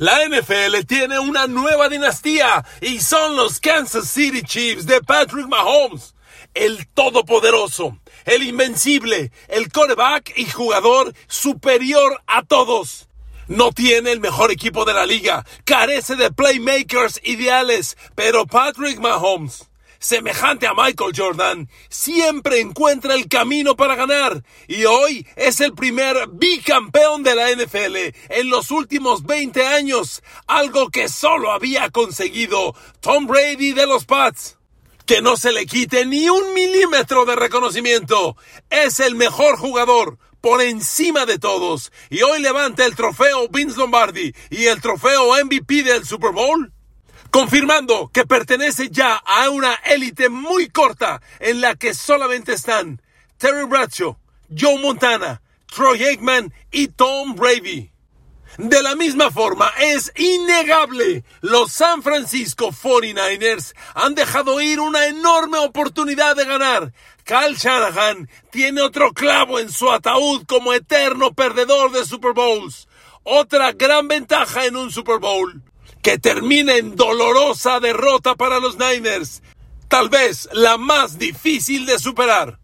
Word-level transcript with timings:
La 0.00 0.26
NFL 0.26 0.86
tiene 0.88 1.20
una 1.20 1.46
nueva 1.46 1.88
dinastía 1.88 2.64
y 2.80 2.98
son 2.98 3.36
los 3.36 3.60
Kansas 3.60 4.08
City 4.08 4.42
Chiefs 4.42 4.86
de 4.86 5.00
Patrick 5.00 5.46
Mahomes, 5.46 6.16
el 6.52 6.88
todopoderoso, 6.88 7.96
el 8.24 8.42
invencible, 8.42 9.30
el 9.46 9.70
coreback 9.70 10.36
y 10.36 10.46
jugador 10.46 11.14
superior 11.28 12.20
a 12.26 12.42
todos. 12.42 13.06
No 13.46 13.70
tiene 13.70 14.10
el 14.10 14.18
mejor 14.18 14.50
equipo 14.50 14.84
de 14.84 14.94
la 14.94 15.06
liga, 15.06 15.46
carece 15.64 16.16
de 16.16 16.32
playmakers 16.32 17.20
ideales, 17.22 17.96
pero 18.16 18.46
Patrick 18.46 18.98
Mahomes 18.98 19.68
semejante 20.04 20.66
a 20.66 20.74
Michael 20.74 21.14
Jordan, 21.16 21.70
siempre 21.88 22.60
encuentra 22.60 23.14
el 23.14 23.26
camino 23.26 23.74
para 23.74 23.96
ganar 23.96 24.44
y 24.68 24.84
hoy 24.84 25.26
es 25.34 25.60
el 25.60 25.72
primer 25.72 26.28
bicampeón 26.30 27.22
de 27.22 27.34
la 27.34 27.50
NFL 27.50 27.96
en 28.28 28.50
los 28.50 28.70
últimos 28.70 29.24
20 29.24 29.66
años, 29.66 30.22
algo 30.46 30.90
que 30.90 31.08
solo 31.08 31.52
había 31.52 31.88
conseguido 31.88 32.74
Tom 33.00 33.26
Brady 33.26 33.72
de 33.72 33.86
los 33.86 34.04
Pats. 34.04 34.58
Que 35.06 35.20
no 35.20 35.36
se 35.36 35.52
le 35.52 35.66
quite 35.66 36.06
ni 36.06 36.30
un 36.30 36.54
milímetro 36.54 37.26
de 37.26 37.36
reconocimiento. 37.36 38.38
Es 38.70 39.00
el 39.00 39.14
mejor 39.14 39.58
jugador, 39.58 40.18
por 40.40 40.62
encima 40.62 41.26
de 41.26 41.38
todos. 41.38 41.92
Y 42.08 42.22
hoy 42.22 42.40
levanta 42.40 42.86
el 42.86 42.94
trofeo 42.94 43.48
Vince 43.48 43.78
Lombardi 43.78 44.34
y 44.48 44.64
el 44.64 44.80
trofeo 44.80 45.34
MVP 45.44 45.82
del 45.82 46.06
Super 46.06 46.32
Bowl 46.32 46.73
confirmando 47.34 48.12
que 48.12 48.24
pertenece 48.24 48.90
ya 48.90 49.16
a 49.16 49.50
una 49.50 49.74
élite 49.86 50.28
muy 50.28 50.68
corta 50.68 51.20
en 51.40 51.60
la 51.60 51.74
que 51.74 51.92
solamente 51.92 52.52
están 52.52 53.02
Terry 53.38 53.64
Bradshaw, 53.64 54.16
Joe 54.56 54.78
Montana, 54.78 55.42
Troy 55.66 56.04
Aikman 56.04 56.54
y 56.70 56.86
Tom 56.86 57.34
Brady. 57.34 57.90
De 58.56 58.80
la 58.84 58.94
misma 58.94 59.32
forma, 59.32 59.68
es 59.80 60.12
innegable, 60.14 61.24
los 61.40 61.72
San 61.72 62.04
Francisco 62.04 62.70
49ers 62.70 63.74
han 63.96 64.14
dejado 64.14 64.60
ir 64.60 64.78
una 64.78 65.06
enorme 65.06 65.58
oportunidad 65.58 66.36
de 66.36 66.44
ganar. 66.44 66.92
Kyle 67.24 67.56
Shanahan 67.56 68.30
tiene 68.52 68.80
otro 68.80 69.12
clavo 69.12 69.58
en 69.58 69.72
su 69.72 69.90
ataúd 69.90 70.46
como 70.46 70.72
eterno 70.72 71.34
perdedor 71.34 71.90
de 71.90 72.04
Super 72.04 72.32
Bowls. 72.32 72.86
Otra 73.24 73.72
gran 73.72 74.06
ventaja 74.06 74.66
en 74.66 74.76
un 74.76 74.92
Super 74.92 75.18
Bowl 75.18 75.64
que 76.04 76.18
termina 76.18 76.76
en 76.76 76.96
dolorosa 76.96 77.80
derrota 77.80 78.34
para 78.34 78.60
los 78.60 78.76
Niners, 78.76 79.42
tal 79.88 80.10
vez 80.10 80.46
la 80.52 80.76
más 80.76 81.18
difícil 81.18 81.86
de 81.86 81.98
superar. 81.98 82.60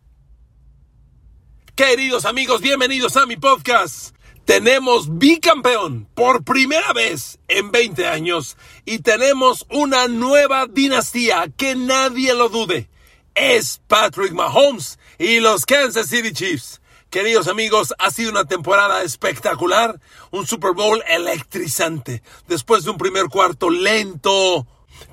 Queridos 1.75 2.27
amigos, 2.27 2.61
bienvenidos 2.61 3.17
a 3.17 3.25
mi 3.25 3.39
podcast. 3.39 4.15
Tenemos 4.45 5.17
bicampeón 5.17 6.07
por 6.15 6.45
primera 6.45 6.93
vez 6.93 7.39
en 7.49 7.73
20 7.73 8.07
años 8.07 8.59
y 8.85 8.99
tenemos 8.99 9.65
una 9.71 10.07
nueva 10.07 10.67
dinastía 10.67 11.51
que 11.57 11.75
nadie 11.75 12.35
lo 12.35 12.51
dude. 12.51 12.91
Es 13.35 13.81
Patrick 13.89 14.33
Mahomes 14.33 14.99
y 15.19 15.41
los 15.41 15.65
Kansas 15.65 16.09
City 16.09 16.35
Chiefs. 16.35 16.80
Queridos 17.11 17.49
amigos, 17.49 17.93
ha 17.99 18.13
sido 18.13 18.31
una 18.31 18.45
temporada 18.45 19.03
espectacular, 19.03 20.01
un 20.31 20.47
Super 20.47 20.75
Bowl 20.75 21.03
electrizante, 21.09 22.23
después 22.47 22.85
de 22.85 22.91
un 22.91 22.99
primer 22.99 23.25
cuarto 23.25 23.69
lento, 23.69 24.65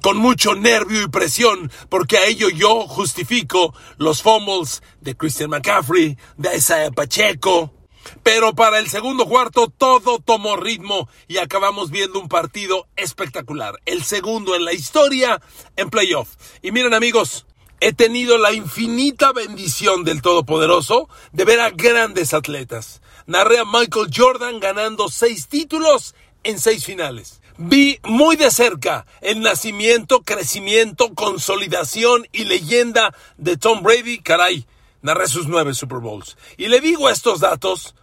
con 0.04 0.17
mucho 0.17 0.54
nervio 0.54 1.02
y 1.02 1.08
presión, 1.08 1.72
porque 1.89 2.20
a 2.20 2.26
ello 2.28 2.50
yo 2.50 2.88
justifico 2.88 3.73
los 3.98 4.22
fumbles 4.22 4.84
de 5.02 5.17
Christian 5.17 5.50
McCaffrey, 5.50 6.20
de 6.38 6.56
Isaiah 6.56 6.92
Pacheco. 6.92 7.73
Pero 8.22 8.54
para 8.54 8.78
el 8.78 8.89
segundo 8.89 9.26
cuarto 9.26 9.67
todo 9.67 10.20
tomó 10.20 10.56
ritmo 10.56 11.09
y 11.28 11.38
acabamos 11.39 11.89
viendo 11.89 12.20
un 12.20 12.30
partido 12.30 12.88
espectacular, 12.95 13.82
el 13.88 14.04
segundo 14.04 14.56
en 14.56 14.66
la 14.66 14.73
historia 14.73 15.42
en 15.76 15.89
playoff. 15.89 16.36
Y 16.61 16.72
miren 16.72 16.94
amigos, 16.94 17.47
He 17.80 17.94
tenido 17.94 18.39
la 18.39 18.53
infinita 18.53 19.33
bendición 19.33 20.03
del 20.03 20.23
Todopoderoso 20.23 21.10
de 21.32 21.45
ver 21.45 21.60
a 21.60 21.70
grandes 21.70 22.33
atletas. 22.33 23.02
Narré 23.27 23.60
a 23.60 23.65
Michael 23.65 24.10
Jordan 24.14 24.60
ganando 24.60 25.10
seis 25.10 25.48
títulos 25.48 26.16
en 26.43 26.60
seis 26.60 26.86
finales. 26.86 27.39
Vi 27.60 27.99
muy 28.04 28.36
de 28.36 28.49
cerca 28.49 29.05
el 29.21 29.42
nacimiento, 29.42 30.23
crecimiento, 30.23 31.14
consolidación 31.14 32.27
y 32.32 32.45
leyenda 32.45 33.16
de 33.37 33.58
Tom 33.58 33.83
Brady. 33.83 34.20
Caray, 34.20 34.66
narré 35.04 35.27
sus 35.27 35.48
nueve 35.48 35.76
Super 35.76 35.99
Bowls. 35.99 36.36
Y 36.58 36.70
le 36.70 36.82
digo 36.82 37.10
estos 37.10 37.42
datos 37.42 37.93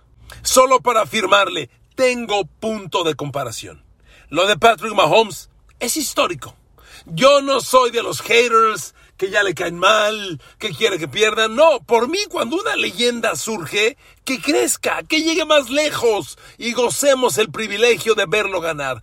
solo 0.42 0.80
para 0.82 1.02
afirmarle, 1.02 1.68
tengo 1.96 2.44
punto 2.44 3.02
de 3.02 3.16
comparación. 3.16 3.84
Lo 4.28 4.46
de 4.46 4.56
Patrick 4.56 4.94
Mahomes 4.94 5.50
es 5.80 5.96
histórico. 5.96 6.54
Yo 7.06 7.42
no 7.42 7.60
soy 7.60 7.90
de 7.90 8.02
los 8.02 8.22
haters 8.22 8.93
que 9.16 9.30
ya 9.30 9.42
le 9.42 9.54
caen 9.54 9.78
mal, 9.78 10.40
que 10.58 10.70
quiere 10.70 10.98
que 10.98 11.08
pierdan. 11.08 11.54
No, 11.54 11.80
por 11.80 12.08
mí 12.08 12.18
cuando 12.28 12.56
una 12.56 12.76
leyenda 12.76 13.36
surge, 13.36 13.96
que 14.24 14.40
crezca, 14.40 15.02
que 15.02 15.22
llegue 15.22 15.44
más 15.44 15.70
lejos 15.70 16.38
y 16.58 16.72
gocemos 16.72 17.38
el 17.38 17.50
privilegio 17.50 18.14
de 18.14 18.26
verlo 18.26 18.60
ganar. 18.60 19.02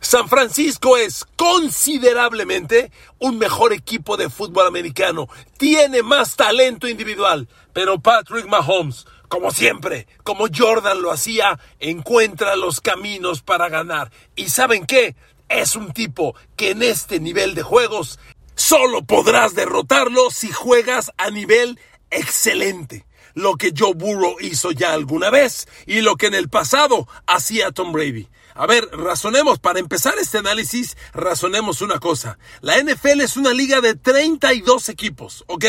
San 0.00 0.28
Francisco 0.28 0.96
es 0.96 1.24
considerablemente 1.36 2.92
un 3.18 3.38
mejor 3.38 3.72
equipo 3.72 4.16
de 4.16 4.30
fútbol 4.30 4.66
americano. 4.66 5.28
Tiene 5.56 6.02
más 6.02 6.36
talento 6.36 6.86
individual. 6.86 7.48
Pero 7.72 7.98
Patrick 7.98 8.46
Mahomes, 8.46 9.06
como 9.28 9.50
siempre, 9.50 10.06
como 10.22 10.46
Jordan 10.54 11.02
lo 11.02 11.12
hacía, 11.12 11.58
encuentra 11.80 12.56
los 12.56 12.80
caminos 12.80 13.42
para 13.42 13.68
ganar. 13.68 14.10
¿Y 14.34 14.48
saben 14.48 14.86
qué? 14.86 15.16
Es 15.48 15.76
un 15.76 15.92
tipo 15.92 16.34
que 16.56 16.70
en 16.70 16.82
este 16.82 17.20
nivel 17.20 17.54
de 17.54 17.62
juegos 17.62 18.18
Solo 18.58 19.04
podrás 19.04 19.54
derrotarlo 19.54 20.30
si 20.30 20.50
juegas 20.50 21.12
a 21.18 21.30
nivel 21.30 21.78
excelente. 22.10 23.06
Lo 23.34 23.56
que 23.56 23.74
Joe 23.76 23.92
Burrow 23.92 24.36
hizo 24.40 24.72
ya 24.72 24.94
alguna 24.94 25.28
vez 25.28 25.68
y 25.84 26.00
lo 26.00 26.16
que 26.16 26.28
en 26.28 26.34
el 26.34 26.48
pasado 26.48 27.06
hacía 27.26 27.70
Tom 27.70 27.92
Brady. 27.92 28.28
A 28.54 28.66
ver, 28.66 28.88
razonemos, 28.92 29.58
para 29.58 29.78
empezar 29.78 30.14
este 30.18 30.38
análisis, 30.38 30.96
razonemos 31.12 31.82
una 31.82 31.98
cosa. 31.98 32.38
La 32.62 32.82
NFL 32.82 33.20
es 33.20 33.36
una 33.36 33.52
liga 33.52 33.82
de 33.82 33.94
32 33.94 34.88
equipos, 34.88 35.44
¿ok? 35.48 35.66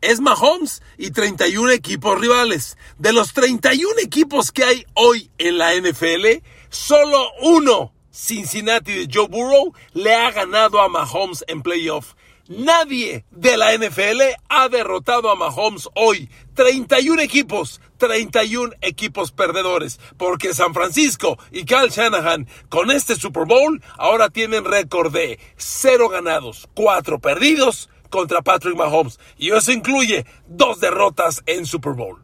Es 0.00 0.18
Mahomes 0.18 0.82
y 0.98 1.12
31 1.12 1.70
equipos 1.70 2.20
rivales. 2.20 2.76
De 2.98 3.12
los 3.12 3.32
31 3.32 4.00
equipos 4.00 4.50
que 4.50 4.64
hay 4.64 4.84
hoy 4.94 5.30
en 5.38 5.58
la 5.58 5.72
NFL, 5.76 6.42
solo 6.68 7.30
uno, 7.42 7.94
Cincinnati 8.10 9.06
de 9.06 9.08
Joe 9.12 9.28
Burrow, 9.28 9.72
le 9.92 10.16
ha 10.16 10.32
ganado 10.32 10.80
a 10.80 10.88
Mahomes 10.88 11.44
en 11.46 11.62
playoff. 11.62 12.14
Nadie 12.48 13.24
de 13.30 13.56
la 13.56 13.72
NFL 13.72 14.20
ha 14.50 14.68
derrotado 14.68 15.30
a 15.30 15.34
Mahomes 15.34 15.88
hoy. 15.94 16.28
31 16.54 17.22
equipos, 17.22 17.80
31 17.96 18.74
equipos 18.82 19.32
perdedores, 19.32 19.98
porque 20.18 20.52
San 20.52 20.74
Francisco 20.74 21.38
y 21.50 21.64
Kyle 21.64 21.88
Shanahan 21.88 22.46
con 22.68 22.90
este 22.90 23.16
Super 23.16 23.46
Bowl 23.46 23.82
ahora 23.96 24.28
tienen 24.28 24.66
récord 24.66 25.10
de 25.10 25.38
0 25.56 26.10
ganados, 26.10 26.68
4 26.74 27.18
perdidos 27.18 27.88
contra 28.10 28.42
Patrick 28.42 28.76
Mahomes. 28.76 29.18
Y 29.38 29.50
eso 29.52 29.72
incluye 29.72 30.26
dos 30.46 30.80
derrotas 30.80 31.42
en 31.46 31.64
Super 31.64 31.94
Bowl. 31.94 32.22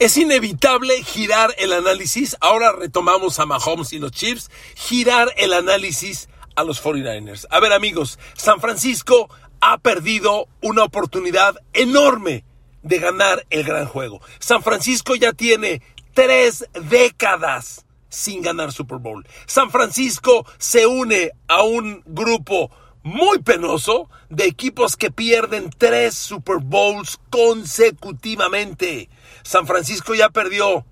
Es 0.00 0.16
inevitable 0.16 1.02
girar 1.04 1.54
el 1.58 1.72
análisis, 1.72 2.36
ahora 2.40 2.72
retomamos 2.72 3.38
a 3.38 3.46
Mahomes 3.46 3.92
y 3.92 4.00
los 4.00 4.10
Chiefs, 4.10 4.50
girar 4.74 5.32
el 5.36 5.52
análisis 5.52 6.28
a 6.56 6.64
los 6.64 6.82
49ers. 6.82 7.46
A 7.50 7.60
ver 7.60 7.72
amigos, 7.72 8.18
San 8.34 8.60
Francisco 8.60 9.30
ha 9.60 9.78
perdido 9.78 10.48
una 10.62 10.84
oportunidad 10.84 11.56
enorme 11.72 12.44
de 12.82 12.98
ganar 12.98 13.46
el 13.50 13.64
gran 13.64 13.86
juego. 13.86 14.20
San 14.38 14.62
Francisco 14.62 15.14
ya 15.14 15.32
tiene 15.32 15.82
tres 16.14 16.66
décadas 16.88 17.84
sin 18.08 18.42
ganar 18.42 18.72
Super 18.72 18.98
Bowl. 18.98 19.26
San 19.46 19.70
Francisco 19.70 20.46
se 20.58 20.86
une 20.86 21.30
a 21.48 21.62
un 21.62 22.02
grupo 22.06 22.70
muy 23.02 23.38
penoso 23.38 24.10
de 24.28 24.46
equipos 24.46 24.96
que 24.96 25.10
pierden 25.10 25.70
tres 25.76 26.14
Super 26.14 26.58
Bowls 26.58 27.18
consecutivamente. 27.30 29.08
San 29.42 29.66
Francisco 29.66 30.14
ya 30.14 30.30
perdió 30.30 30.84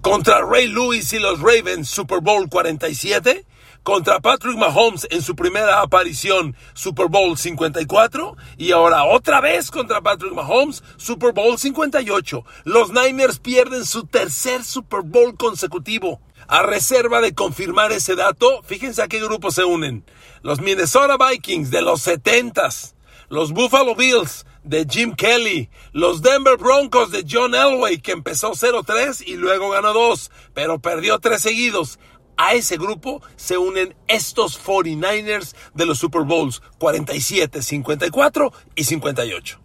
contra 0.00 0.44
Ray 0.44 0.68
Lewis 0.68 1.12
y 1.12 1.18
los 1.18 1.40
Ravens 1.40 1.88
Super 1.88 2.20
Bowl 2.20 2.48
47 2.48 3.44
contra 3.86 4.18
Patrick 4.18 4.56
Mahomes 4.56 5.06
en 5.10 5.22
su 5.22 5.36
primera 5.36 5.80
aparición 5.80 6.56
Super 6.74 7.06
Bowl 7.06 7.38
54 7.38 8.36
y 8.58 8.72
ahora 8.72 9.04
otra 9.04 9.40
vez 9.40 9.70
contra 9.70 10.00
Patrick 10.00 10.32
Mahomes 10.32 10.82
Super 10.96 11.32
Bowl 11.32 11.56
58. 11.56 12.44
Los 12.64 12.90
Niners 12.90 13.38
pierden 13.38 13.84
su 13.84 14.04
tercer 14.04 14.64
Super 14.64 15.02
Bowl 15.04 15.36
consecutivo. 15.36 16.20
A 16.48 16.64
reserva 16.64 17.20
de 17.20 17.32
confirmar 17.32 17.92
ese 17.92 18.16
dato, 18.16 18.60
fíjense 18.64 19.02
a 19.02 19.06
qué 19.06 19.20
grupo 19.20 19.52
se 19.52 19.62
unen. 19.62 20.04
Los 20.42 20.60
Minnesota 20.60 21.16
Vikings 21.16 21.70
de 21.70 21.82
los 21.82 22.04
70s, 22.04 22.94
los 23.28 23.52
Buffalo 23.52 23.94
Bills 23.94 24.46
de 24.64 24.84
Jim 24.90 25.14
Kelly, 25.14 25.70
los 25.92 26.22
Denver 26.22 26.56
Broncos 26.56 27.12
de 27.12 27.24
John 27.30 27.54
Elway 27.54 27.98
que 28.00 28.10
empezó 28.10 28.50
0-3 28.50 29.22
y 29.24 29.36
luego 29.36 29.70
ganó 29.70 29.92
2, 29.92 30.32
pero 30.54 30.80
perdió 30.80 31.20
3 31.20 31.40
seguidos 31.40 32.00
A 32.36 32.54
ese 32.54 32.76
grupo 32.76 33.22
se 33.36 33.56
unen 33.56 33.96
estos 34.08 34.62
49ers 34.62 35.54
de 35.74 35.86
los 35.86 35.98
Super 35.98 36.22
Bowls 36.22 36.62
47, 36.78 37.62
54 37.62 38.52
y 38.74 38.84
58. 38.84 39.60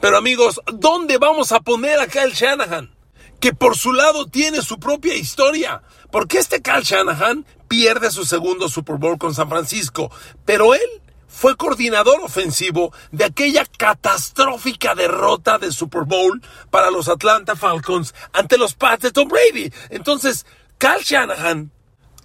Pero 0.00 0.16
amigos, 0.16 0.60
¿dónde 0.72 1.18
vamos 1.18 1.52
a 1.52 1.60
poner 1.60 2.00
a 2.00 2.06
Kyle 2.06 2.32
Shanahan? 2.32 2.94
Que 3.40 3.52
por 3.52 3.76
su 3.76 3.92
lado 3.92 4.26
tiene 4.26 4.62
su 4.62 4.78
propia 4.78 5.14
historia. 5.14 5.82
Porque 6.10 6.38
este 6.38 6.62
Kyle 6.62 6.82
Shanahan 6.82 7.44
pierde 7.68 8.10
su 8.10 8.24
segundo 8.24 8.68
Super 8.68 8.96
Bowl 8.96 9.18
con 9.18 9.34
San 9.34 9.48
Francisco. 9.48 10.10
Pero 10.44 10.74
él 10.74 10.88
fue 11.34 11.56
coordinador 11.56 12.20
ofensivo 12.22 12.92
de 13.10 13.24
aquella 13.24 13.66
catastrófica 13.66 14.94
derrota 14.94 15.58
de 15.58 15.72
Super 15.72 16.04
Bowl 16.04 16.40
para 16.70 16.90
los 16.90 17.08
Atlanta 17.08 17.56
Falcons 17.56 18.14
ante 18.32 18.56
los 18.56 18.74
Pats 18.74 19.02
de 19.02 19.10
Tom 19.10 19.28
Brady. 19.28 19.72
Entonces, 19.90 20.46
Kyle 20.78 21.02
Shanahan 21.02 21.72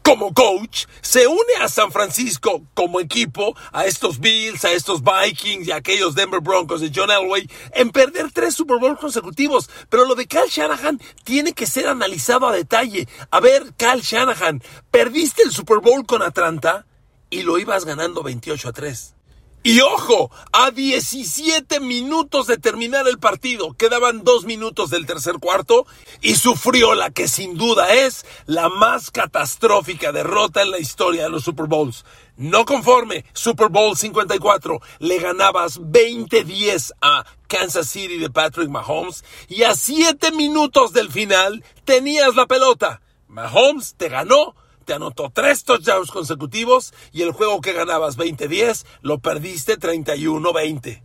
como 0.09 0.33
coach, 0.33 0.85
se 1.01 1.27
une 1.27 1.53
a 1.61 1.69
San 1.69 1.91
Francisco 1.91 2.63
como 2.73 2.99
equipo, 2.99 3.55
a 3.71 3.85
estos 3.85 4.19
Bills, 4.19 4.65
a 4.65 4.71
estos 4.71 5.03
Vikings 5.03 5.67
y 5.67 5.71
a 5.71 5.75
aquellos 5.75 6.15
Denver 6.15 6.39
Broncos 6.39 6.81
de 6.81 6.91
John 6.91 7.11
Elway, 7.11 7.47
en 7.73 7.91
perder 7.91 8.31
tres 8.31 8.55
Super 8.55 8.79
Bowl 8.79 8.97
consecutivos. 8.97 9.69
Pero 9.87 10.05
lo 10.05 10.15
de 10.15 10.25
Kyle 10.25 10.49
Shanahan 10.49 10.99
tiene 11.23 11.53
que 11.53 11.67
ser 11.67 11.87
analizado 11.87 12.47
a 12.47 12.51
detalle. 12.51 13.07
A 13.29 13.39
ver, 13.39 13.75
Kyle 13.77 14.01
Shanahan, 14.01 14.63
perdiste 14.89 15.43
el 15.43 15.51
Super 15.51 15.77
Bowl 15.77 16.03
con 16.07 16.23
Atlanta 16.23 16.87
y 17.29 17.43
lo 17.43 17.59
ibas 17.59 17.85
ganando 17.85 18.23
28 18.23 18.69
a 18.69 18.73
3. 18.73 19.15
Y 19.61 19.81
ojo, 19.81 20.31
a 20.53 20.71
17 20.71 21.81
minutos 21.81 22.47
de 22.47 22.57
terminar 22.57 23.09
el 23.09 23.19
partido, 23.19 23.73
quedaban 23.73 24.23
dos 24.23 24.45
minutos 24.45 24.89
del 24.89 25.05
tercer 25.05 25.35
cuarto 25.39 25.85
y 26.21 26.35
sufrió 26.35 26.95
la 26.95 27.09
que 27.09 27.27
sin 27.27 27.57
duda 27.57 27.93
es 27.93 28.25
la 28.45 28.69
más 28.69 29.11
catastrófica 29.11 30.13
derrota 30.13 30.61
en 30.61 30.71
la 30.71 30.79
historia 30.79 31.23
de 31.23 31.29
los 31.29 31.43
Super 31.43 31.65
Bowls. 31.65 32.05
No 32.37 32.63
conforme, 32.63 33.25
Super 33.33 33.67
Bowl 33.67 33.97
54, 33.97 34.79
le 34.99 35.19
ganabas 35.19 35.81
20-10 35.81 36.93
a 37.01 37.25
Kansas 37.49 37.89
City 37.89 38.17
de 38.17 38.29
Patrick 38.29 38.69
Mahomes 38.69 39.25
y 39.49 39.63
a 39.63 39.75
7 39.75 40.31
minutos 40.31 40.93
del 40.93 41.11
final 41.11 41.65
tenías 41.83 42.33
la 42.35 42.47
pelota. 42.47 43.01
Mahomes 43.27 43.95
te 43.95 44.07
ganó 44.07 44.55
te 44.89 44.95
anotó 44.95 45.31
tres 45.31 45.65
touchdowns 45.65 46.09
consecutivos 46.09 46.95
y 47.11 47.21
el 47.21 47.31
juego 47.31 47.61
que 47.61 47.73
ganabas 47.73 48.17
20-10 48.17 48.87
lo 49.03 49.19
perdiste 49.19 49.77
31-20. 49.77 51.03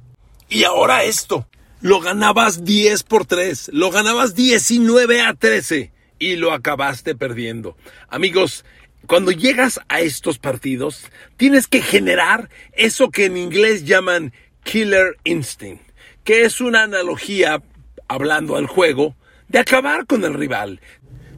Y 0.49 0.65
ahora 0.65 1.05
esto, 1.05 1.47
lo 1.83 2.01
ganabas 2.01 2.65
10 2.65 3.03
por 3.03 3.27
3, 3.27 3.73
lo 3.75 3.91
ganabas 3.91 4.35
19 4.35 5.21
a 5.21 5.35
13 5.35 5.93
y 6.19 6.37
lo 6.37 6.55
acabaste 6.55 7.15
perdiendo. 7.15 7.77
Amigos, 8.09 8.65
cuando 9.07 9.33
llegas 9.33 9.79
a 9.91 10.01
estos 10.01 10.39
partidos, 10.39 11.05
tienes 11.37 11.67
que 11.67 11.83
generar 11.83 12.49
eso 12.73 13.11
que 13.11 13.27
en 13.27 13.37
inglés 13.37 13.85
llaman 13.85 14.33
killer 14.63 15.19
instinct, 15.25 15.83
que 16.25 16.47
es 16.47 16.63
una 16.63 16.85
analogía, 16.85 17.63
hablando 18.09 18.57
al 18.57 18.67
juego, 18.67 19.15
de 19.49 19.59
acabar 19.59 20.07
con 20.07 20.25
el 20.25 20.33
rival, 20.33 20.81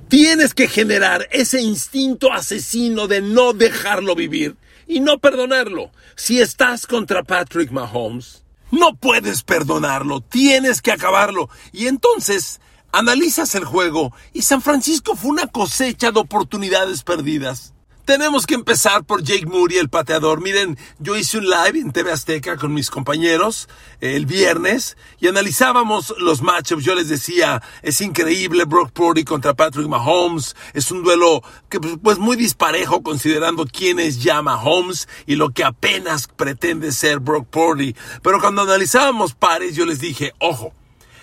Tienes 0.08 0.54
que 0.54 0.68
generar 0.68 1.26
ese 1.32 1.60
instinto 1.60 2.32
asesino 2.32 3.08
de 3.08 3.20
no 3.20 3.52
dejarlo 3.52 4.14
vivir 4.14 4.56
y 4.86 5.00
no 5.00 5.18
perdonarlo. 5.18 5.90
Si 6.14 6.40
estás 6.40 6.86
contra 6.86 7.24
Patrick 7.24 7.72
Mahomes, 7.72 8.44
no 8.70 8.94
puedes 8.94 9.42
perdonarlo, 9.42 10.20
tienes 10.20 10.80
que 10.80 10.92
acabarlo. 10.92 11.48
Y 11.72 11.88
entonces 11.88 12.60
analizas 12.92 13.56
el 13.56 13.64
juego 13.64 14.14
y 14.32 14.42
San 14.42 14.62
Francisco 14.62 15.16
fue 15.16 15.32
una 15.32 15.48
cosecha 15.48 16.12
de 16.12 16.20
oportunidades 16.20 17.02
perdidas. 17.02 17.74
Tenemos 18.06 18.46
que 18.46 18.54
empezar 18.54 19.02
por 19.02 19.24
Jake 19.24 19.46
Moody, 19.46 19.78
el 19.78 19.88
pateador. 19.88 20.40
Miren, 20.40 20.78
yo 21.00 21.16
hice 21.16 21.38
un 21.38 21.46
live 21.46 21.80
en 21.80 21.90
TV 21.90 22.12
Azteca 22.12 22.56
con 22.56 22.72
mis 22.72 22.88
compañeros 22.88 23.68
eh, 24.00 24.14
el 24.14 24.26
viernes 24.26 24.96
y 25.18 25.26
analizábamos 25.26 26.14
los 26.18 26.40
matchups. 26.40 26.84
Yo 26.84 26.94
les 26.94 27.08
decía, 27.08 27.60
es 27.82 28.00
increíble 28.00 28.64
Brock 28.64 28.92
Purdy 28.92 29.24
contra 29.24 29.54
Patrick 29.54 29.88
Mahomes. 29.88 30.54
Es 30.72 30.92
un 30.92 31.02
duelo 31.02 31.42
que 31.68 31.80
pues, 31.80 31.96
pues 32.00 32.18
muy 32.18 32.36
disparejo 32.36 33.02
considerando 33.02 33.66
quién 33.66 33.98
es 33.98 34.22
ya 34.22 34.40
Mahomes 34.40 35.08
y 35.26 35.34
lo 35.34 35.50
que 35.50 35.64
apenas 35.64 36.28
pretende 36.28 36.92
ser 36.92 37.18
Brock 37.18 37.48
Purdy. 37.48 37.96
Pero 38.22 38.40
cuando 38.40 38.62
analizábamos 38.62 39.34
pares, 39.34 39.74
yo 39.74 39.84
les 39.84 39.98
dije, 39.98 40.32
ojo, 40.38 40.72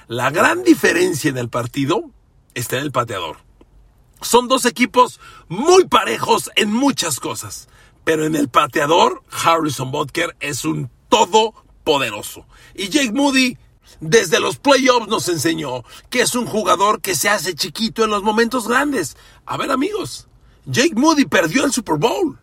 la 0.09 0.31
gran 0.31 0.65
diferencia 0.65 1.29
en 1.29 1.37
el 1.37 1.47
partido 1.47 2.11
está 2.55 2.75
en 2.75 2.83
el 2.83 2.91
pateador. 2.91 3.37
Son 4.23 4.47
dos 4.47 4.65
equipos 4.65 5.19
muy 5.47 5.85
parejos 5.85 6.49
en 6.55 6.71
muchas 6.71 7.19
cosas. 7.19 7.67
Pero 8.03 8.25
en 8.25 8.35
el 8.35 8.49
pateador, 8.49 9.23
Harrison 9.31 9.91
Butker 9.91 10.35
es 10.39 10.65
un 10.65 10.89
todopoderoso. 11.09 12.45
Y 12.75 12.89
Jake 12.89 13.13
Moody, 13.13 13.57
desde 13.99 14.39
los 14.39 14.57
playoffs 14.57 15.07
nos 15.07 15.29
enseñó 15.29 15.83
que 16.09 16.21
es 16.21 16.35
un 16.35 16.45
jugador 16.45 17.01
que 17.01 17.15
se 17.15 17.29
hace 17.29 17.55
chiquito 17.55 18.03
en 18.03 18.09
los 18.09 18.23
momentos 18.23 18.67
grandes. 18.67 19.15
A 19.45 19.57
ver 19.57 19.71
amigos, 19.71 20.27
Jake 20.65 20.95
Moody 20.95 21.25
perdió 21.25 21.65
el 21.65 21.71
Super 21.71 21.97
Bowl. 21.97 22.39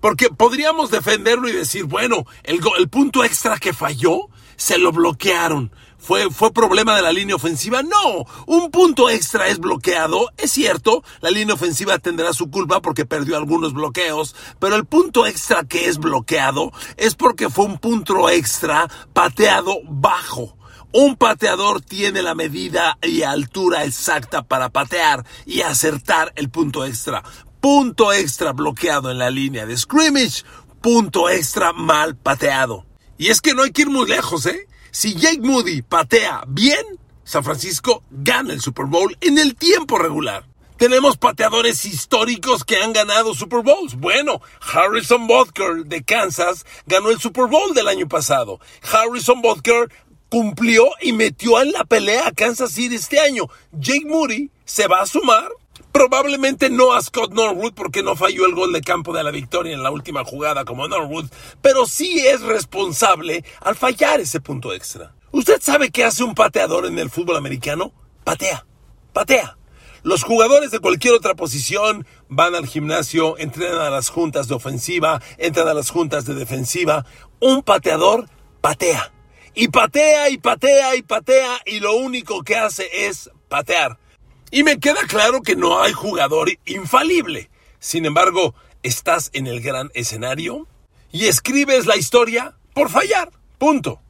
Porque 0.00 0.28
podríamos 0.28 0.90
defenderlo 0.90 1.48
y 1.48 1.52
decir, 1.52 1.84
bueno, 1.84 2.26
el, 2.42 2.60
el 2.78 2.88
punto 2.90 3.24
extra 3.24 3.58
que 3.58 3.72
falló, 3.72 4.28
se 4.56 4.76
lo 4.76 4.92
bloquearon. 4.92 5.72
¿Fue, 6.04 6.30
¿Fue 6.30 6.52
problema 6.52 6.94
de 6.94 7.00
la 7.00 7.12
línea 7.12 7.34
ofensiva? 7.34 7.82
No, 7.82 8.26
un 8.46 8.70
punto 8.70 9.08
extra 9.08 9.48
es 9.48 9.58
bloqueado, 9.58 10.28
es 10.36 10.52
cierto, 10.52 11.02
la 11.22 11.30
línea 11.30 11.54
ofensiva 11.54 11.98
tendrá 11.98 12.34
su 12.34 12.50
culpa 12.50 12.82
porque 12.82 13.06
perdió 13.06 13.38
algunos 13.38 13.72
bloqueos, 13.72 14.36
pero 14.58 14.76
el 14.76 14.84
punto 14.84 15.24
extra 15.24 15.64
que 15.64 15.88
es 15.88 15.96
bloqueado 15.96 16.72
es 16.98 17.14
porque 17.14 17.48
fue 17.48 17.64
un 17.64 17.78
punto 17.78 18.28
extra 18.28 18.86
pateado 19.14 19.78
bajo. 19.88 20.58
Un 20.92 21.16
pateador 21.16 21.80
tiene 21.80 22.20
la 22.20 22.34
medida 22.34 22.98
y 23.00 23.22
altura 23.22 23.84
exacta 23.84 24.42
para 24.42 24.68
patear 24.68 25.24
y 25.46 25.62
acertar 25.62 26.34
el 26.36 26.50
punto 26.50 26.84
extra. 26.84 27.24
Punto 27.62 28.12
extra 28.12 28.52
bloqueado 28.52 29.10
en 29.10 29.16
la 29.16 29.30
línea 29.30 29.64
de 29.64 29.78
scrimmage, 29.78 30.44
punto 30.82 31.30
extra 31.30 31.72
mal 31.72 32.14
pateado. 32.14 32.84
Y 33.16 33.28
es 33.28 33.40
que 33.40 33.54
no 33.54 33.62
hay 33.62 33.70
que 33.70 33.82
ir 33.82 33.88
muy 33.88 34.06
lejos, 34.06 34.44
¿eh? 34.44 34.68
Si 34.94 35.16
Jake 35.16 35.40
Moody 35.40 35.82
patea 35.82 36.44
bien, 36.46 37.00
San 37.24 37.42
Francisco 37.42 38.04
gana 38.12 38.52
el 38.52 38.60
Super 38.60 38.86
Bowl 38.86 39.18
en 39.20 39.38
el 39.38 39.56
tiempo 39.56 39.98
regular. 39.98 40.46
Tenemos 40.76 41.16
pateadores 41.16 41.84
históricos 41.84 42.62
que 42.64 42.76
han 42.76 42.92
ganado 42.92 43.34
Super 43.34 43.64
Bowls. 43.64 43.96
Bueno, 43.96 44.40
Harrison 44.60 45.26
Butker 45.26 45.84
de 45.86 46.04
Kansas 46.04 46.64
ganó 46.86 47.10
el 47.10 47.18
Super 47.18 47.46
Bowl 47.46 47.74
del 47.74 47.88
año 47.88 48.06
pasado. 48.06 48.60
Harrison 48.92 49.42
Butker 49.42 49.90
cumplió 50.28 50.84
y 51.00 51.12
metió 51.12 51.60
en 51.60 51.72
la 51.72 51.84
pelea 51.84 52.28
a 52.28 52.32
Kansas 52.32 52.70
City 52.70 52.94
este 52.94 53.18
año. 53.18 53.48
Jake 53.72 54.06
Moody 54.06 54.52
se 54.64 54.86
va 54.86 55.00
a 55.00 55.06
sumar 55.06 55.50
Probablemente 55.94 56.70
no 56.70 56.92
a 56.92 57.00
Scott 57.00 57.32
Norwood 57.34 57.72
porque 57.72 58.02
no 58.02 58.16
falló 58.16 58.46
el 58.46 58.54
gol 58.56 58.72
de 58.72 58.80
campo 58.80 59.12
de 59.12 59.22
la 59.22 59.30
victoria 59.30 59.74
en 59.74 59.84
la 59.84 59.92
última 59.92 60.24
jugada 60.24 60.64
como 60.64 60.88
Norwood, 60.88 61.26
pero 61.62 61.86
sí 61.86 62.18
es 62.18 62.40
responsable 62.42 63.44
al 63.60 63.76
fallar 63.76 64.18
ese 64.18 64.40
punto 64.40 64.72
extra. 64.72 65.14
¿Usted 65.30 65.62
sabe 65.62 65.92
qué 65.92 66.02
hace 66.02 66.24
un 66.24 66.34
pateador 66.34 66.86
en 66.86 66.98
el 66.98 67.10
fútbol 67.10 67.36
americano? 67.36 67.92
Patea, 68.24 68.66
patea. 69.12 69.56
Los 70.02 70.24
jugadores 70.24 70.72
de 70.72 70.80
cualquier 70.80 71.14
otra 71.14 71.36
posición 71.36 72.04
van 72.28 72.56
al 72.56 72.66
gimnasio, 72.66 73.38
entrenan 73.38 73.82
a 73.82 73.90
las 73.90 74.08
juntas 74.08 74.48
de 74.48 74.56
ofensiva, 74.56 75.22
entran 75.38 75.68
a 75.68 75.74
las 75.74 75.90
juntas 75.90 76.24
de 76.24 76.34
defensiva. 76.34 77.06
Un 77.38 77.62
pateador 77.62 78.28
patea. 78.60 79.12
Y 79.54 79.68
patea 79.68 80.28
y 80.28 80.38
patea 80.38 80.96
y 80.96 81.02
patea 81.02 81.60
y 81.66 81.78
lo 81.78 81.94
único 81.94 82.42
que 82.42 82.56
hace 82.56 83.06
es 83.06 83.30
patear. 83.48 83.96
Y 84.54 84.62
me 84.62 84.78
queda 84.78 85.00
claro 85.08 85.42
que 85.42 85.56
no 85.56 85.82
hay 85.82 85.92
jugador 85.92 86.48
infalible. 86.64 87.50
Sin 87.80 88.06
embargo, 88.06 88.54
estás 88.84 89.30
en 89.32 89.48
el 89.48 89.60
gran 89.60 89.90
escenario 89.94 90.68
y 91.10 91.24
escribes 91.24 91.86
la 91.86 91.96
historia 91.96 92.54
por 92.72 92.88
fallar. 92.88 93.32
Punto. 93.58 94.00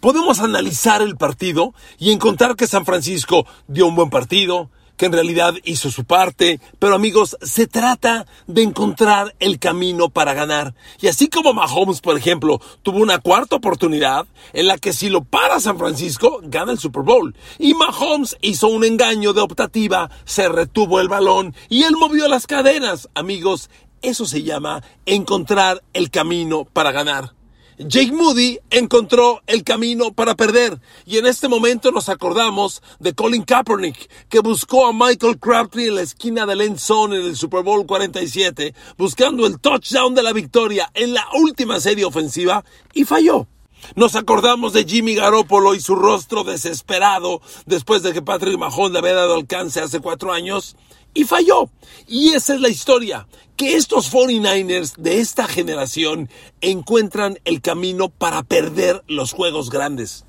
Podemos 0.00 0.40
analizar 0.40 1.02
el 1.02 1.18
partido 1.18 1.74
y 1.98 2.12
encontrar 2.12 2.56
que 2.56 2.66
San 2.66 2.86
Francisco 2.86 3.46
dio 3.68 3.86
un 3.86 3.94
buen 3.94 4.08
partido, 4.08 4.70
que 4.96 5.06
en 5.06 5.12
realidad 5.12 5.54
hizo 5.64 5.90
su 5.90 6.04
parte, 6.04 6.60
pero 6.78 6.94
amigos, 6.94 7.36
se 7.42 7.66
trata 7.66 8.26
de 8.46 8.62
encontrar 8.62 9.34
el 9.40 9.58
camino 9.58 10.08
para 10.08 10.34
ganar. 10.34 10.74
Y 11.00 11.08
así 11.08 11.28
como 11.28 11.52
Mahomes, 11.52 12.00
por 12.00 12.16
ejemplo, 12.16 12.60
tuvo 12.82 12.98
una 12.98 13.18
cuarta 13.18 13.56
oportunidad 13.56 14.26
en 14.52 14.66
la 14.66 14.78
que 14.78 14.92
si 14.92 15.08
lo 15.08 15.24
para 15.24 15.60
San 15.60 15.78
Francisco, 15.78 16.40
gana 16.44 16.72
el 16.72 16.78
Super 16.78 17.02
Bowl. 17.02 17.34
Y 17.58 17.74
Mahomes 17.74 18.36
hizo 18.40 18.68
un 18.68 18.84
engaño 18.84 19.32
de 19.32 19.40
optativa, 19.40 20.10
se 20.24 20.48
retuvo 20.48 21.00
el 21.00 21.08
balón 21.08 21.54
y 21.68 21.82
él 21.84 21.96
movió 21.96 22.28
las 22.28 22.46
cadenas. 22.46 23.08
Amigos, 23.14 23.70
eso 24.02 24.26
se 24.26 24.42
llama 24.42 24.82
encontrar 25.06 25.82
el 25.92 26.10
camino 26.10 26.64
para 26.72 26.92
ganar. 26.92 27.32
Jake 27.78 28.12
Moody 28.12 28.60
encontró 28.70 29.42
el 29.48 29.64
camino 29.64 30.12
para 30.12 30.36
perder 30.36 30.80
y 31.06 31.18
en 31.18 31.26
este 31.26 31.48
momento 31.48 31.90
nos 31.90 32.08
acordamos 32.08 32.82
de 33.00 33.14
Colin 33.14 33.42
Kaepernick 33.42 34.08
que 34.28 34.38
buscó 34.38 34.86
a 34.86 34.92
Michael 34.92 35.40
Crabtree 35.40 35.88
en 35.88 35.96
la 35.96 36.02
esquina 36.02 36.46
del 36.46 36.60
end 36.60 36.78
en 36.88 37.12
el 37.12 37.36
Super 37.36 37.64
Bowl 37.64 37.84
47 37.84 38.74
buscando 38.96 39.44
el 39.46 39.58
touchdown 39.58 40.14
de 40.14 40.22
la 40.22 40.32
victoria 40.32 40.88
en 40.94 41.14
la 41.14 41.26
última 41.34 41.80
serie 41.80 42.04
ofensiva 42.04 42.64
y 42.92 43.04
falló. 43.04 43.48
Nos 43.96 44.14
acordamos 44.14 44.72
de 44.72 44.84
Jimmy 44.84 45.16
Garoppolo 45.16 45.74
y 45.74 45.80
su 45.80 45.96
rostro 45.96 46.44
desesperado 46.44 47.40
después 47.66 48.02
de 48.02 48.12
que 48.12 48.22
Patrick 48.22 48.56
Mahomes 48.56 48.92
le 48.92 48.98
había 48.98 49.14
dado 49.14 49.34
alcance 49.34 49.80
hace 49.80 50.00
cuatro 50.00 50.32
años 50.32 50.76
y 51.14 51.24
falló. 51.24 51.70
Y 52.06 52.34
esa 52.34 52.54
es 52.54 52.60
la 52.60 52.68
historia, 52.68 53.26
que 53.56 53.76
estos 53.76 54.12
49ers 54.12 54.96
de 54.96 55.20
esta 55.20 55.46
generación 55.46 56.28
encuentran 56.60 57.38
el 57.44 57.62
camino 57.62 58.10
para 58.10 58.42
perder 58.42 59.02
los 59.06 59.32
juegos 59.32 59.70
grandes. 59.70 60.24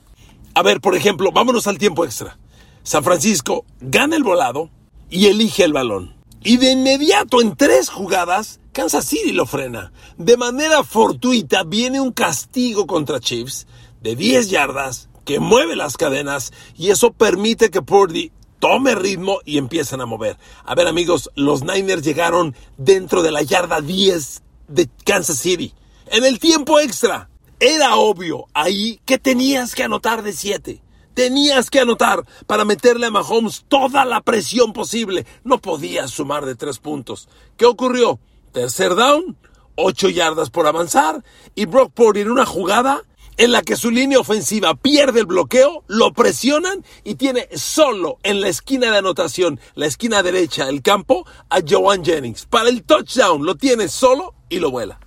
A 0.54 0.62
ver, 0.62 0.80
por 0.80 0.96
ejemplo, 0.96 1.32
vámonos 1.32 1.68
al 1.68 1.78
tiempo 1.78 2.06
extra. 2.06 2.38
San 2.84 3.04
Francisco 3.04 3.66
gana 3.82 4.16
el 4.16 4.24
volado 4.24 4.70
y 5.10 5.26
elige 5.26 5.64
el 5.64 5.74
balón. 5.74 6.16
Y 6.44 6.58
de 6.58 6.72
inmediato, 6.72 7.42
en 7.42 7.56
tres 7.56 7.90
jugadas, 7.90 8.60
Kansas 8.72 9.06
City 9.06 9.32
lo 9.32 9.48
frena. 9.48 9.92
De 10.18 10.38
manera 10.38 10.84
fortuita 10.84 11.64
viene 11.64 12.00
un 12.00 12.12
castigo 12.12 12.86
contra 12.86 13.20
Chiefs 13.20 13.66
de 14.02 14.16
10 14.16 14.52
yardas 14.52 15.10
que 15.26 15.40
mueve 15.40 15.76
las 15.76 15.98
cadenas 15.98 16.54
y 16.78 16.92
eso 16.92 17.12
permite 17.12 17.72
que 17.72 17.82
Purdy 17.82 18.32
tome 18.60 18.96
ritmo 18.96 19.40
y 19.46 19.58
empiezan 19.58 20.02
a 20.02 20.06
mover. 20.06 20.38
A 20.64 20.76
ver 20.76 20.88
amigos, 20.88 21.30
los 21.36 21.64
Niners 21.64 22.04
llegaron 22.04 22.56
dentro 22.78 23.22
de 23.22 23.32
la 23.32 23.42
yarda 23.42 23.82
10 23.82 24.44
de 24.68 24.90
Kansas 25.06 25.40
City. 25.40 25.74
En 26.08 26.26
el 26.26 26.40
tiempo 26.40 26.80
extra, 26.80 27.30
era 27.60 27.96
obvio 27.96 28.46
ahí 28.54 29.00
que 29.06 29.18
tenías 29.18 29.76
que 29.76 29.84
anotar 29.84 30.24
de 30.24 30.34
7. 30.34 30.82
Tenías 31.14 31.70
que 31.70 31.80
anotar 31.80 32.26
para 32.46 32.66
meterle 32.66 33.08
a 33.08 33.12
Mahomes 33.12 33.64
toda 33.70 34.04
la 34.04 34.22
presión 34.22 34.74
posible. 34.74 35.26
No 35.44 35.62
podías 35.62 36.12
sumar 36.12 36.46
de 36.46 36.56
3 36.56 36.78
puntos. 36.80 37.30
¿Qué 37.56 37.66
ocurrió? 37.66 38.20
Tercer 38.52 38.96
down, 38.96 39.38
8 39.76 40.10
yardas 40.10 40.50
por 40.50 40.68
avanzar 40.68 41.24
y 41.56 41.66
Brock 41.66 41.94
Purdy 41.94 42.22
en 42.22 42.32
una 42.32 42.46
jugada 42.46 43.04
en 43.38 43.52
la 43.52 43.62
que 43.62 43.76
su 43.76 43.92
línea 43.92 44.20
ofensiva 44.20 44.76
pierde 44.76 45.22
el 45.22 45.26
bloqueo, 45.26 45.84
lo 45.88 46.14
presionan 46.14 46.84
y 47.04 47.16
tiene 47.16 47.48
solo 47.56 48.18
en 48.24 48.42
la 48.42 48.48
esquina 48.48 48.92
de 48.92 48.98
anotación, 48.98 49.60
la 49.76 49.86
esquina 49.86 50.24
derecha 50.24 50.66
del 50.66 50.82
campo, 50.82 51.26
a 51.50 51.60
Joan 51.68 52.04
Jennings. 52.04 52.46
Para 52.46 52.70
el 52.70 52.84
touchdown 52.84 53.46
lo 53.46 53.56
tiene 53.56 53.88
solo 53.88 54.34
y 54.50 54.60
lo 54.60 54.72
vuela. 54.72 55.00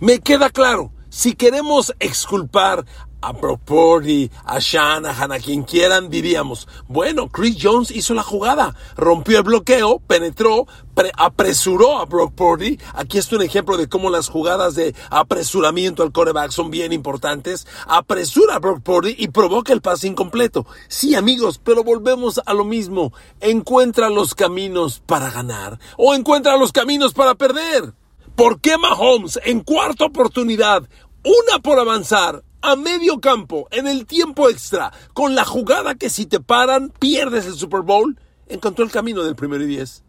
Me 0.00 0.20
queda 0.20 0.50
claro, 0.50 0.92
si 1.08 1.34
queremos 1.34 1.94
exculpar 1.98 2.84
a 3.22 3.32
Purdy, 3.32 4.30
a 4.44 4.58
Shanahan, 4.58 5.32
a 5.32 5.38
quien 5.38 5.62
quieran, 5.62 6.10
diríamos, 6.10 6.68
bueno, 6.88 7.28
Chris 7.28 7.56
Jones 7.60 7.90
hizo 7.90 8.14
la 8.14 8.22
jugada, 8.22 8.74
rompió 8.96 9.38
el 9.38 9.44
bloqueo, 9.44 10.00
penetró, 10.00 10.66
apresuró 11.16 11.98
a 11.98 12.04
Brock 12.04 12.34
Purdy. 12.34 12.78
Aquí 12.94 13.18
está 13.18 13.36
un 13.36 13.42
ejemplo 13.42 13.76
de 13.76 13.88
cómo 13.88 14.10
las 14.10 14.28
jugadas 14.28 14.74
de 14.74 14.94
apresuramiento 15.10 16.02
al 16.02 16.12
coreback 16.12 16.50
son 16.50 16.70
bien 16.70 16.92
importantes. 16.92 17.66
Apresura 17.86 18.56
a 18.56 18.58
Brock 18.58 18.82
Purdy 18.82 19.14
y 19.16 19.28
provoca 19.28 19.72
el 19.72 19.80
pase 19.80 20.08
incompleto. 20.08 20.66
Sí, 20.88 21.14
amigos, 21.14 21.60
pero 21.62 21.84
volvemos 21.84 22.40
a 22.44 22.54
lo 22.54 22.64
mismo. 22.64 23.12
Encuentra 23.40 24.10
los 24.10 24.34
caminos 24.34 25.00
para 25.06 25.30
ganar 25.30 25.78
o 25.96 26.14
encuentra 26.14 26.56
los 26.56 26.72
caminos 26.72 27.14
para 27.14 27.34
perder. 27.34 27.94
¿Por 28.34 28.60
qué 28.60 28.78
Mahomes 28.78 29.38
en 29.44 29.60
cuarta 29.60 30.06
oportunidad, 30.06 30.88
una 31.22 31.58
por 31.62 31.78
avanzar, 31.78 32.42
a 32.62 32.76
medio 32.76 33.20
campo, 33.20 33.68
en 33.70 33.86
el 33.86 34.06
tiempo 34.06 34.48
extra, 34.48 34.92
con 35.12 35.34
la 35.34 35.44
jugada 35.44 35.96
que 35.96 36.08
si 36.08 36.26
te 36.26 36.40
paran, 36.40 36.92
pierdes 36.98 37.46
el 37.46 37.54
Super 37.54 37.80
Bowl, 37.80 38.18
encontró 38.46 38.84
el 38.84 38.90
camino 38.90 39.24
del 39.24 39.36
primero 39.36 39.64
y 39.64 39.66
diez. 39.66 40.04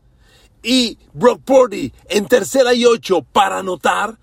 Y 0.61 0.99
Brock 1.13 1.41
Purdy, 1.43 1.91
en 2.07 2.27
tercera 2.27 2.73
y 2.73 2.85
ocho, 2.85 3.23
para 3.23 3.59
anotar, 3.59 4.17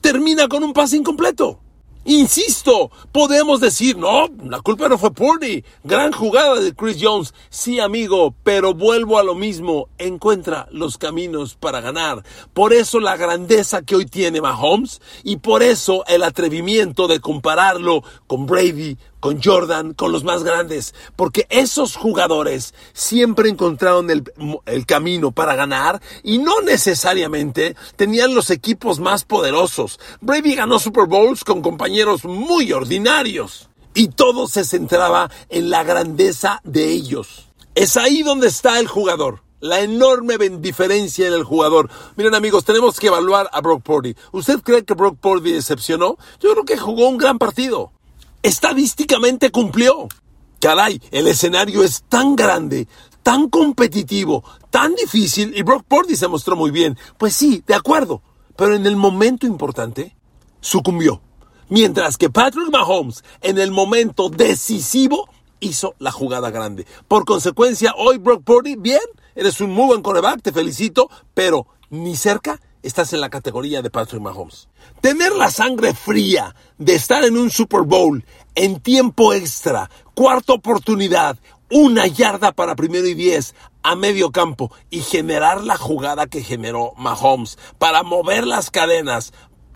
termina 0.00 0.48
con 0.48 0.62
un 0.62 0.72
pase 0.72 0.98
incompleto. 0.98 1.61
Insisto, 2.04 2.90
podemos 3.12 3.60
decir, 3.60 3.96
no, 3.96 4.26
la 4.44 4.60
culpa 4.60 4.88
no 4.88 4.98
fue 4.98 5.12
Purdy. 5.12 5.64
Gran 5.84 6.10
jugada 6.10 6.58
de 6.58 6.74
Chris 6.74 6.98
Jones. 7.00 7.32
Sí, 7.48 7.78
amigo, 7.78 8.34
pero 8.42 8.74
vuelvo 8.74 9.18
a 9.18 9.22
lo 9.22 9.36
mismo. 9.36 9.88
Encuentra 9.98 10.66
los 10.72 10.98
caminos 10.98 11.54
para 11.54 11.80
ganar. 11.80 12.24
Por 12.54 12.72
eso 12.72 12.98
la 12.98 13.16
grandeza 13.16 13.82
que 13.82 13.94
hoy 13.94 14.06
tiene 14.06 14.40
Mahomes 14.40 15.00
y 15.22 15.36
por 15.36 15.62
eso 15.62 16.04
el 16.08 16.24
atrevimiento 16.24 17.06
de 17.06 17.20
compararlo 17.20 18.02
con 18.26 18.46
Brady, 18.46 18.96
con 19.22 19.40
Jordan, 19.40 19.94
con 19.94 20.10
los 20.10 20.24
más 20.24 20.42
grandes, 20.42 20.96
porque 21.14 21.46
esos 21.48 21.94
jugadores 21.94 22.74
siempre 22.92 23.48
encontraron 23.48 24.10
el, 24.10 24.24
camino 24.84 25.30
para 25.30 25.54
ganar 25.54 26.02
y 26.24 26.38
no 26.38 26.60
necesariamente 26.60 27.76
tenían 27.94 28.34
los 28.34 28.50
equipos 28.50 28.98
más 28.98 29.22
poderosos. 29.22 30.00
Brady 30.20 30.56
ganó 30.56 30.80
Super 30.80 31.06
Bowls 31.06 31.44
con 31.44 31.62
compañeros 31.62 32.24
muy 32.24 32.72
ordinarios 32.72 33.68
y 33.94 34.08
todo 34.08 34.48
se 34.48 34.64
centraba 34.64 35.30
en 35.48 35.70
la 35.70 35.84
grandeza 35.84 36.60
de 36.64 36.88
ellos. 36.88 37.46
Es 37.76 37.96
ahí 37.96 38.24
donde 38.24 38.48
está 38.48 38.80
el 38.80 38.88
jugador. 38.88 39.44
La 39.60 39.82
enorme 39.82 40.36
diferencia 40.36 41.28
en 41.28 41.34
el 41.34 41.44
jugador. 41.44 41.88
Miren 42.16 42.34
amigos, 42.34 42.64
tenemos 42.64 42.98
que 42.98 43.06
evaluar 43.06 43.48
a 43.52 43.60
Brock 43.60 43.84
Purdy. 43.84 44.16
¿Usted 44.32 44.58
cree 44.62 44.84
que 44.84 44.94
Brock 44.94 45.16
Purdy 45.20 45.52
decepcionó? 45.52 46.18
Yo 46.40 46.50
creo 46.50 46.64
que 46.64 46.76
jugó 46.76 47.08
un 47.08 47.18
gran 47.18 47.38
partido 47.38 47.92
estadísticamente 48.42 49.50
cumplió. 49.50 50.08
Caray, 50.60 51.00
el 51.10 51.26
escenario 51.26 51.82
es 51.82 52.04
tan 52.08 52.36
grande, 52.36 52.86
tan 53.22 53.48
competitivo, 53.48 54.44
tan 54.70 54.94
difícil 54.94 55.52
y 55.56 55.62
Brock 55.62 55.84
Purdy 55.88 56.16
se 56.16 56.28
mostró 56.28 56.56
muy 56.56 56.70
bien. 56.70 56.96
Pues 57.18 57.34
sí, 57.34 57.62
de 57.66 57.74
acuerdo, 57.74 58.22
pero 58.56 58.74
en 58.74 58.86
el 58.86 58.96
momento 58.96 59.46
importante 59.46 60.16
sucumbió. 60.60 61.20
Mientras 61.68 62.16
que 62.18 62.30
Patrick 62.30 62.70
Mahomes 62.70 63.24
en 63.40 63.58
el 63.58 63.70
momento 63.70 64.28
decisivo 64.28 65.28
hizo 65.58 65.94
la 65.98 66.12
jugada 66.12 66.50
grande. 66.50 66.86
Por 67.08 67.24
consecuencia, 67.24 67.94
hoy 67.96 68.18
Brock 68.18 68.44
Purdy, 68.44 68.76
bien, 68.76 69.00
eres 69.34 69.60
un 69.60 69.70
muy 69.70 69.86
buen 69.86 70.02
coreback, 70.02 70.42
te 70.42 70.52
felicito, 70.52 71.08
pero 71.34 71.66
ni 71.88 72.16
cerca 72.16 72.60
estás 72.82 73.12
en 73.12 73.20
la 73.20 73.30
categoría 73.30 73.82
de 73.82 73.90
Patrick 73.90 74.20
Mahomes. 74.20 74.68
Tener 75.00 75.32
la 75.32 75.50
sangre 75.50 75.94
fría 75.94 76.54
de 76.78 76.94
estar 76.94 77.24
en 77.24 77.36
un 77.36 77.50
Super 77.50 77.82
Bowl 77.82 78.24
en 78.54 78.80
tiempo 78.80 79.32
extra, 79.32 79.90
cuarta 80.14 80.52
oportunidad, 80.52 81.38
una 81.70 82.06
yarda 82.06 82.52
para 82.52 82.76
primero 82.76 83.06
y 83.06 83.14
diez 83.14 83.54
a 83.82 83.96
medio 83.96 84.30
campo 84.30 84.70
y 84.90 85.00
generar 85.00 85.62
la 85.64 85.76
jugada 85.76 86.26
que 86.26 86.42
generó 86.42 86.92
Mahomes 86.96 87.58
para 87.78 88.02
mover 88.02 88.46
las 88.46 88.70
cadenas 88.70 89.32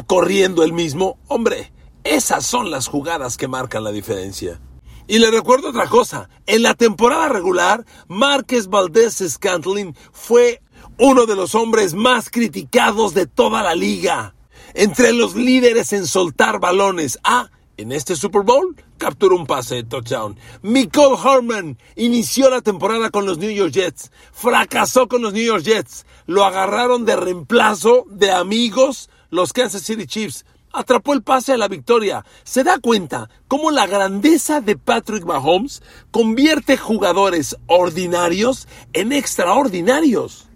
corriendo 0.06 0.62
el 0.62 0.72
mismo, 0.72 1.18
hombre, 1.28 1.72
esas 2.04 2.46
son 2.46 2.70
las 2.70 2.86
jugadas 2.86 3.36
que 3.36 3.48
marcan 3.48 3.82
la 3.82 3.90
diferencia. 3.90 4.60
Y 5.08 5.20
le 5.20 5.30
recuerdo 5.30 5.70
otra 5.70 5.86
cosa, 5.86 6.28
en 6.46 6.62
la 6.62 6.74
temporada 6.74 7.28
regular, 7.28 7.84
Márquez 8.08 8.68
Valdés 8.68 9.22
Scantling 9.26 9.94
fue 10.12 10.62
uno 10.98 11.26
de 11.26 11.36
los 11.36 11.54
hombres 11.54 11.94
más 11.94 12.30
criticados 12.30 13.14
de 13.14 13.26
toda 13.26 13.62
la 13.62 13.74
liga. 13.74 14.34
Entre 14.74 15.12
los 15.12 15.34
líderes 15.34 15.92
en 15.92 16.06
soltar 16.06 16.58
balones. 16.60 17.18
Ah, 17.22 17.50
en 17.76 17.92
este 17.92 18.16
Super 18.16 18.42
Bowl 18.42 18.74
capturó 18.96 19.36
un 19.36 19.46
pase 19.46 19.76
de 19.76 19.84
touchdown. 19.84 20.38
Michael 20.62 21.16
Harman 21.22 21.78
inició 21.94 22.48
la 22.48 22.62
temporada 22.62 23.10
con 23.10 23.26
los 23.26 23.38
New 23.38 23.50
York 23.50 23.72
Jets. 23.72 24.10
Fracasó 24.32 25.08
con 25.08 25.22
los 25.22 25.34
New 25.34 25.44
York 25.44 25.62
Jets. 25.62 26.06
Lo 26.26 26.44
agarraron 26.44 27.04
de 27.04 27.16
reemplazo 27.16 28.04
de 28.08 28.32
amigos 28.32 29.10
los 29.30 29.52
Kansas 29.52 29.82
City 29.82 30.06
Chiefs. 30.06 30.46
Atrapó 30.72 31.12
el 31.12 31.22
pase 31.22 31.52
a 31.52 31.58
la 31.58 31.68
victoria. 31.68 32.24
Se 32.44 32.64
da 32.64 32.78
cuenta 32.78 33.28
cómo 33.48 33.70
la 33.70 33.86
grandeza 33.86 34.60
de 34.60 34.76
Patrick 34.76 35.24
Mahomes 35.24 35.82
convierte 36.10 36.76
jugadores 36.76 37.56
ordinarios 37.66 38.68
en 38.92 39.12
extraordinarios. 39.12 40.48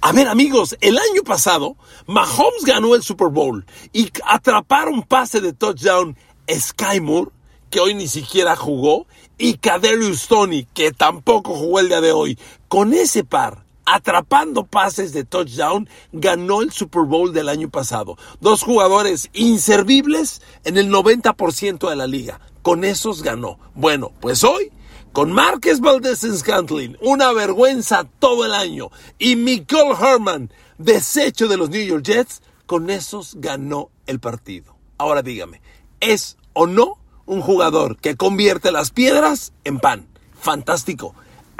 A 0.00 0.12
ver 0.12 0.28
amigos, 0.28 0.76
el 0.80 0.98
año 0.98 1.22
pasado 1.24 1.76
Mahomes 2.06 2.64
ganó 2.64 2.94
el 2.94 3.02
Super 3.02 3.28
Bowl 3.28 3.64
y 3.92 4.10
atraparon 4.24 5.02
pase 5.02 5.40
de 5.40 5.52
touchdown 5.52 6.16
Sky 6.48 7.00
Moore, 7.00 7.30
que 7.70 7.80
hoy 7.80 7.94
ni 7.94 8.06
siquiera 8.06 8.54
jugó, 8.54 9.06
y 9.38 9.54
Kaderius 9.58 10.28
Tony, 10.28 10.64
que 10.74 10.92
tampoco 10.92 11.54
jugó 11.54 11.80
el 11.80 11.88
día 11.88 12.00
de 12.00 12.12
hoy. 12.12 12.38
Con 12.68 12.92
ese 12.92 13.24
par, 13.24 13.64
atrapando 13.84 14.64
pases 14.64 15.12
de 15.12 15.24
touchdown, 15.24 15.88
ganó 16.12 16.62
el 16.62 16.72
Super 16.72 17.02
Bowl 17.02 17.32
del 17.32 17.48
año 17.48 17.68
pasado. 17.68 18.16
Dos 18.40 18.62
jugadores 18.62 19.30
inservibles 19.32 20.40
en 20.64 20.76
el 20.76 20.90
90% 20.90 21.88
de 21.88 21.96
la 21.96 22.06
liga. 22.06 22.40
Con 22.62 22.84
esos 22.84 23.22
ganó. 23.22 23.58
Bueno, 23.74 24.12
pues 24.20 24.44
hoy 24.44 24.70
con 25.16 25.32
Márquez 25.32 25.80
Valdez 25.80 26.24
en 26.24 26.36
Scantling, 26.36 26.98
una 27.00 27.32
vergüenza 27.32 28.06
todo 28.18 28.44
el 28.44 28.52
año, 28.52 28.90
y 29.18 29.34
Michael 29.34 29.96
Herman, 29.98 30.52
desecho 30.76 31.48
de 31.48 31.56
los 31.56 31.70
New 31.70 31.82
York 31.82 32.04
Jets, 32.04 32.42
con 32.66 32.90
esos 32.90 33.36
ganó 33.36 33.88
el 34.04 34.20
partido. 34.20 34.76
Ahora 34.98 35.22
dígame, 35.22 35.62
es 36.00 36.36
o 36.52 36.66
no 36.66 36.98
un 37.24 37.40
jugador 37.40 37.96
que 37.96 38.14
convierte 38.16 38.70
las 38.72 38.90
piedras 38.90 39.54
en 39.64 39.78
pan. 39.78 40.06
Fantástico. 40.38 41.14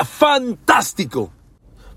Fantástico. 0.04 1.32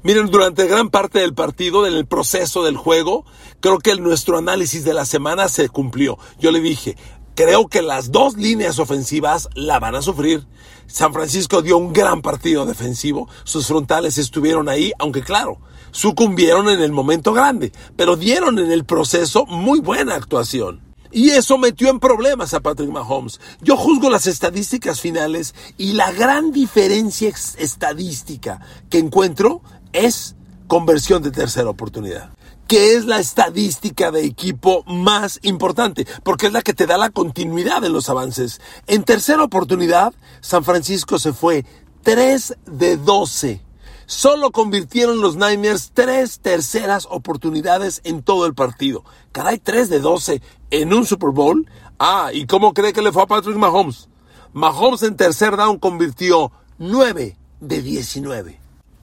Miren, 0.01 0.27
durante 0.27 0.65
gran 0.65 0.89
parte 0.89 1.19
del 1.19 1.33
partido, 1.33 1.85
en 1.85 1.93
el 1.93 2.05
proceso 2.05 2.63
del 2.63 2.77
juego, 2.77 3.25
creo 3.59 3.79
que 3.79 3.93
nuestro 3.95 4.37
análisis 4.37 4.85
de 4.85 4.93
la 4.93 5.05
semana 5.05 5.49
se 5.49 5.67
cumplió. 5.67 6.17
Yo 6.39 6.51
le 6.51 6.61
dije, 6.61 6.95
creo 7.35 7.67
que 7.67 7.81
las 7.81 8.11
dos 8.11 8.35
líneas 8.35 8.79
ofensivas 8.79 9.49
la 9.55 9.79
van 9.79 9.95
a 9.95 10.01
sufrir. 10.01 10.45
San 10.87 11.13
Francisco 11.13 11.61
dio 11.61 11.77
un 11.77 11.93
gran 11.93 12.21
partido 12.21 12.65
defensivo, 12.65 13.29
sus 13.43 13.67
frontales 13.67 14.17
estuvieron 14.17 14.69
ahí, 14.69 14.91
aunque 14.97 15.21
claro, 15.21 15.59
sucumbieron 15.91 16.69
en 16.69 16.81
el 16.81 16.91
momento 16.91 17.33
grande, 17.33 17.71
pero 17.95 18.15
dieron 18.15 18.57
en 18.59 18.71
el 18.71 18.85
proceso 18.85 19.45
muy 19.45 19.79
buena 19.79 20.15
actuación. 20.15 20.81
Y 21.11 21.31
eso 21.31 21.57
metió 21.57 21.89
en 21.89 21.99
problemas 21.99 22.53
a 22.53 22.59
Patrick 22.59 22.89
Mahomes. 22.89 23.39
Yo 23.61 23.77
juzgo 23.77 24.09
las 24.09 24.27
estadísticas 24.27 25.01
finales 25.01 25.55
y 25.77 25.93
la 25.93 26.11
gran 26.11 26.51
diferencia 26.51 27.29
estadística 27.29 28.61
que 28.89 28.99
encuentro 28.99 29.61
es 29.91 30.35
conversión 30.67 31.23
de 31.23 31.31
tercera 31.31 31.69
oportunidad 31.69 32.29
que 32.69 32.93
es 32.93 33.05
la 33.05 33.17
estadística 33.17 34.11
de 34.11 34.23
equipo 34.23 34.83
más 34.85 35.39
importante, 35.41 36.05
porque 36.21 36.45
es 36.45 36.53
la 36.53 36.61
que 36.61 36.75
te 36.75 36.85
da 36.85 36.99
la 36.99 37.09
continuidad 37.09 37.83
en 37.83 37.93
los 37.93 38.09
avances. 38.09 38.61
En 38.85 39.03
tercera 39.03 39.43
oportunidad, 39.43 40.13
San 40.39 40.63
Francisco 40.63 41.17
se 41.17 41.33
fue 41.33 41.65
3 42.03 42.57
de 42.67 42.97
12. 42.97 43.61
Solo 44.05 44.51
convirtieron 44.51 45.19
los 45.19 45.35
Niners 45.35 45.93
tres 45.95 46.41
terceras 46.41 47.07
oportunidades 47.09 48.01
en 48.03 48.21
todo 48.21 48.45
el 48.45 48.53
partido. 48.53 49.03
Caray, 49.31 49.57
3 49.57 49.89
de 49.89 49.99
12 49.99 50.41
en 50.69 50.93
un 50.93 51.07
Super 51.07 51.31
Bowl. 51.31 51.67
Ah, 51.97 52.29
¿y 52.31 52.45
cómo 52.45 52.75
cree 52.75 52.93
que 52.93 53.01
le 53.01 53.11
fue 53.11 53.23
a 53.23 53.27
Patrick 53.27 53.57
Mahomes? 53.57 54.09
Mahomes 54.53 55.01
en 55.01 55.17
tercer 55.17 55.57
down 55.57 55.79
convirtió 55.79 56.51
9 56.77 57.35
de 57.61 57.81
19. 57.81 58.59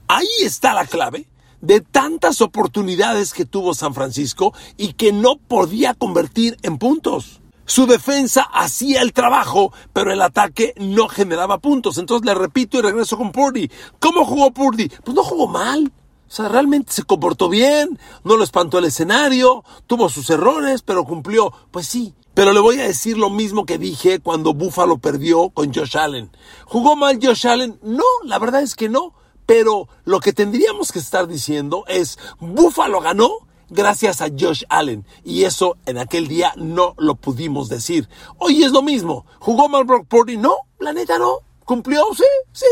Ahí 0.07 0.27
está 0.41 0.73
la 0.73 0.85
clave 0.85 1.27
de 1.61 1.81
tantas 1.81 2.41
oportunidades 2.41 3.33
que 3.33 3.45
tuvo 3.45 3.73
San 3.73 3.93
Francisco 3.93 4.53
y 4.77 4.93
que 4.93 5.11
no 5.11 5.37
podía 5.37 5.93
convertir 5.93 6.57
en 6.61 6.77
puntos. 6.77 7.41
Su 7.65 7.85
defensa 7.85 8.43
hacía 8.43 9.01
el 9.01 9.11
trabajo, 9.11 9.73
pero 9.91 10.13
el 10.13 10.21
ataque 10.21 10.73
no 10.77 11.09
generaba 11.09 11.57
puntos. 11.57 11.97
Entonces 11.97 12.25
le 12.25 12.33
repito 12.33 12.77
y 12.77 12.81
regreso 12.81 13.17
con 13.17 13.33
Purdy. 13.33 13.69
¿Cómo 13.99 14.25
jugó 14.25 14.51
Purdy? 14.51 14.89
Pues 15.03 15.13
no 15.13 15.23
jugó 15.23 15.47
mal. 15.47 15.91
O 16.27 16.31
sea, 16.31 16.47
realmente 16.49 16.91
se 16.91 17.03
comportó 17.03 17.49
bien, 17.49 17.99
no 18.23 18.35
lo 18.35 18.43
espantó 18.43 18.79
el 18.79 18.85
escenario, 18.85 19.63
tuvo 19.85 20.09
sus 20.09 20.29
errores, 20.29 20.81
pero 20.81 21.05
cumplió. 21.05 21.53
Pues 21.71 21.87
sí, 21.87 22.13
pero 22.33 22.53
le 22.53 22.59
voy 22.59 22.79
a 22.79 22.87
decir 22.87 23.17
lo 23.17 23.29
mismo 23.29 23.65
que 23.65 23.77
dije 23.77 24.19
cuando 24.19 24.53
Buffalo 24.53 24.97
perdió 24.97 25.49
con 25.49 25.73
Josh 25.73 25.97
Allen. 25.97 26.29
¿Jugó 26.65 26.95
mal 26.95 27.19
Josh 27.21 27.47
Allen? 27.47 27.79
No, 27.81 28.03
la 28.23 28.39
verdad 28.39 28.61
es 28.61 28.75
que 28.75 28.89
no. 28.89 29.13
Pero 29.47 29.87
lo 30.03 30.19
que 30.19 30.33
tendríamos 30.33 30.91
que 30.91 30.99
estar 30.99 31.25
diciendo 31.25 31.85
es, 31.87 32.19
Buffalo 32.39 32.99
ganó 32.99 33.31
gracias 33.69 34.21
a 34.21 34.27
Josh 34.27 34.63
Allen. 34.69 35.05
Y 35.23 35.45
eso 35.45 35.77
en 35.85 35.97
aquel 35.97 36.27
día 36.27 36.53
no 36.57 36.93
lo 36.97 37.15
pudimos 37.15 37.69
decir. 37.69 38.09
Hoy 38.37 38.63
es 38.63 38.71
lo 38.71 38.81
mismo. 38.81 39.25
¿Jugó 39.39 39.69
mal 39.69 39.85
Purdy? 39.85 40.35
No, 40.37 40.57
la 40.79 40.91
neta 40.91 41.17
no. 41.17 41.39
¿Cumplió? 41.63 42.03
Sí, 42.13 42.25
sí. 42.51 42.65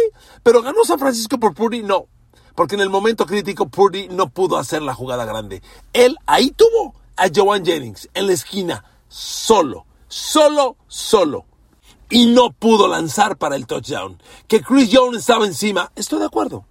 Pero 0.44 0.62
ganó 0.62 0.84
San 0.84 1.00
Francisco 1.00 1.40
por 1.40 1.54
Purdy? 1.54 1.82
No. 1.82 2.08
Porque 2.56 2.76
en 2.76 2.82
el 2.82 2.90
momento 2.90 3.26
crítico 3.26 3.70
Purdy 3.70 4.10
no 4.10 4.30
pudo 4.30 4.58
hacer 4.58 4.82
la 4.82 4.94
jugada 4.94 5.24
grande. 5.24 5.62
Él 5.94 6.18
ahí 6.26 6.52
tuvo 6.52 6.94
a 7.16 7.28
Joan 7.34 7.66
Jennings 7.66 8.10
en 8.14 8.28
la 8.28 8.34
esquina, 8.34 8.84
solo, 9.08 9.86
solo, 10.10 10.76
solo 10.88 11.46
y 12.10 12.28
no 12.28 12.52
pudo 12.52 12.88
lanzar 12.88 13.38
para 13.38 13.56
el 13.56 13.68
touchdown. 13.68 14.22
Que 14.48 14.62
Chris 14.62 14.90
Jones 14.92 15.22
estaba 15.22 15.46
encima, 15.46 15.92
estoy 15.96 16.20
de 16.20 16.26
acuerdo. 16.26 16.66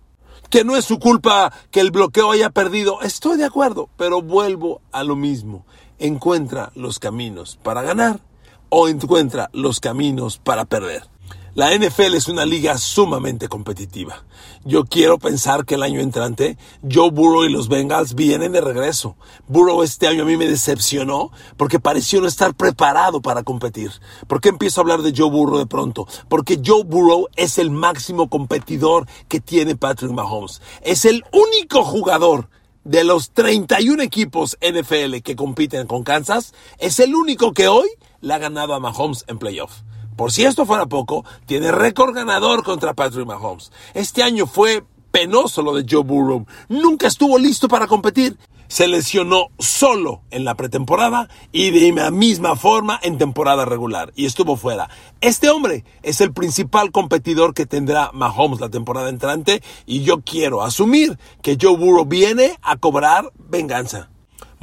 Que 0.51 0.65
no 0.65 0.77
es 0.77 0.85
su 0.85 0.99
culpa 0.99 1.53
que 1.71 1.81
el 1.81 1.91
bloqueo 1.91 2.31
haya 2.31 2.51
perdido, 2.51 3.01
estoy 3.03 3.37
de 3.37 3.45
acuerdo, 3.45 3.89
pero 3.97 4.23
vuelvo 4.23 4.81
a 4.93 5.03
lo 5.03 5.17
mismo. 5.17 5.65
Encuentra 5.99 6.71
los 6.75 6.99
caminos 6.99 7.59
para 7.63 7.83
ganar 7.83 8.21
o 8.69 8.89
encuentra 8.89 9.51
los 9.53 9.81
caminos 9.81 10.39
para 10.39 10.65
perder. 10.65 11.14
La 11.55 11.73
NFL 11.73 12.15
es 12.15 12.27
una 12.27 12.45
liga 12.45 12.77
sumamente 12.79 13.47
competitiva. 13.47 14.25
Yo 14.65 14.87
quiero 14.87 15.19
pensar 15.19 15.65
que 15.65 15.77
el 15.77 15.85
año 15.85 16.01
entrante 16.01 16.59
Joe 16.91 17.13
Burrow 17.13 17.45
y 17.45 17.49
los 17.49 17.69
Bengals 17.69 18.17
vienen 18.17 18.51
de 18.51 18.61
regreso. 18.61 19.17
Burrow 19.47 19.85
este 19.85 20.09
año 20.09 20.25
a 20.25 20.27
mí 20.27 20.37
me 20.37 20.49
decepcionó 20.49 21.31
porque 21.57 21.79
pareció 21.79 22.21
no 22.21 22.27
estar 22.27 22.55
preparado 22.55 23.23
para 23.23 23.45
competir. 23.45 23.93
¿Por 24.27 24.41
qué 24.41 24.49
empiezo 24.49 24.81
a 24.81 24.83
hablar 24.83 25.03
de 25.03 25.15
Joe 25.17 25.31
Burrow 25.31 25.59
de 25.59 25.67
pronto? 25.67 26.09
Porque 26.29 26.61
Joe 26.61 26.83
Burrow 26.83 27.29
es 27.37 27.59
el 27.59 27.71
máximo 27.71 28.29
competidor 28.29 29.07
que 29.29 29.39
tiene 29.39 29.77
Patrick 29.77 30.11
Mahomes. 30.11 30.61
Es 30.83 31.05
el 31.05 31.23
único 31.31 31.85
jugador 31.85 32.49
de 32.83 33.05
los 33.05 33.31
31 33.31 34.03
equipos 34.03 34.59
NFL 34.61 35.19
que 35.23 35.37
compiten 35.37 35.87
con 35.87 36.03
Kansas, 36.03 36.53
es 36.79 36.99
el 36.99 37.15
único 37.15 37.53
que 37.53 37.69
hoy 37.69 37.89
le 38.21 38.35
ha 38.35 38.39
ganado 38.39 38.75
a 38.75 38.81
Mahomes 38.81 39.25
en 39.29 39.39
playoff. 39.39 39.83
Por 40.17 40.33
si 40.33 40.45
esto 40.45 40.65
fuera 40.65 40.87
poco, 40.87 41.25
tiene 41.47 41.73
récord 41.73 42.15
ganador 42.15 42.63
contra 42.63 42.95
Patrick 42.95 43.27
Mahomes. 43.27 43.73
Este 43.95 44.23
año 44.23 44.47
fue 44.47 44.85
penoso 45.11 45.63
lo 45.63 45.75
de 45.75 45.87
Joe 45.89 46.03
Burrow. 46.03 46.47
Nunca 46.69 47.07
estuvo 47.07 47.39
listo 47.39 47.69
para 47.69 47.87
competir. 47.87 48.37
Se 48.69 48.89
lesionó 48.89 49.49
solo 49.59 50.23
en 50.31 50.45
la 50.45 50.55
pretemporada 50.55 51.29
y 51.53 51.71
de 51.71 51.93
la 51.93 52.11
misma 52.11 52.57
forma 52.57 52.99
en 53.03 53.19
temporada 53.19 53.65
regular 53.65 54.13
y 54.17 54.25
estuvo 54.27 54.57
fuera. 54.57 54.89
Este 55.21 55.51
hombre 55.51 55.85
es 56.03 56.21
el 56.21 56.33
principal 56.33 56.91
competidor 56.91 57.55
que 57.55 57.67
tendrá 57.67 58.11
Mahomes 58.13 58.61
la 58.61 58.71
temporada 58.71 59.11
entrante 59.11 59.63
y 59.87 60.03
yo 60.03 60.23
quiero 60.23 60.63
asumir 60.63 61.19
que 61.43 61.59
Joe 61.61 61.77
Burrow 61.77 62.07
viene 62.07 62.59
a 62.63 62.77
cobrar 62.77 63.31
venganza. 63.39 64.09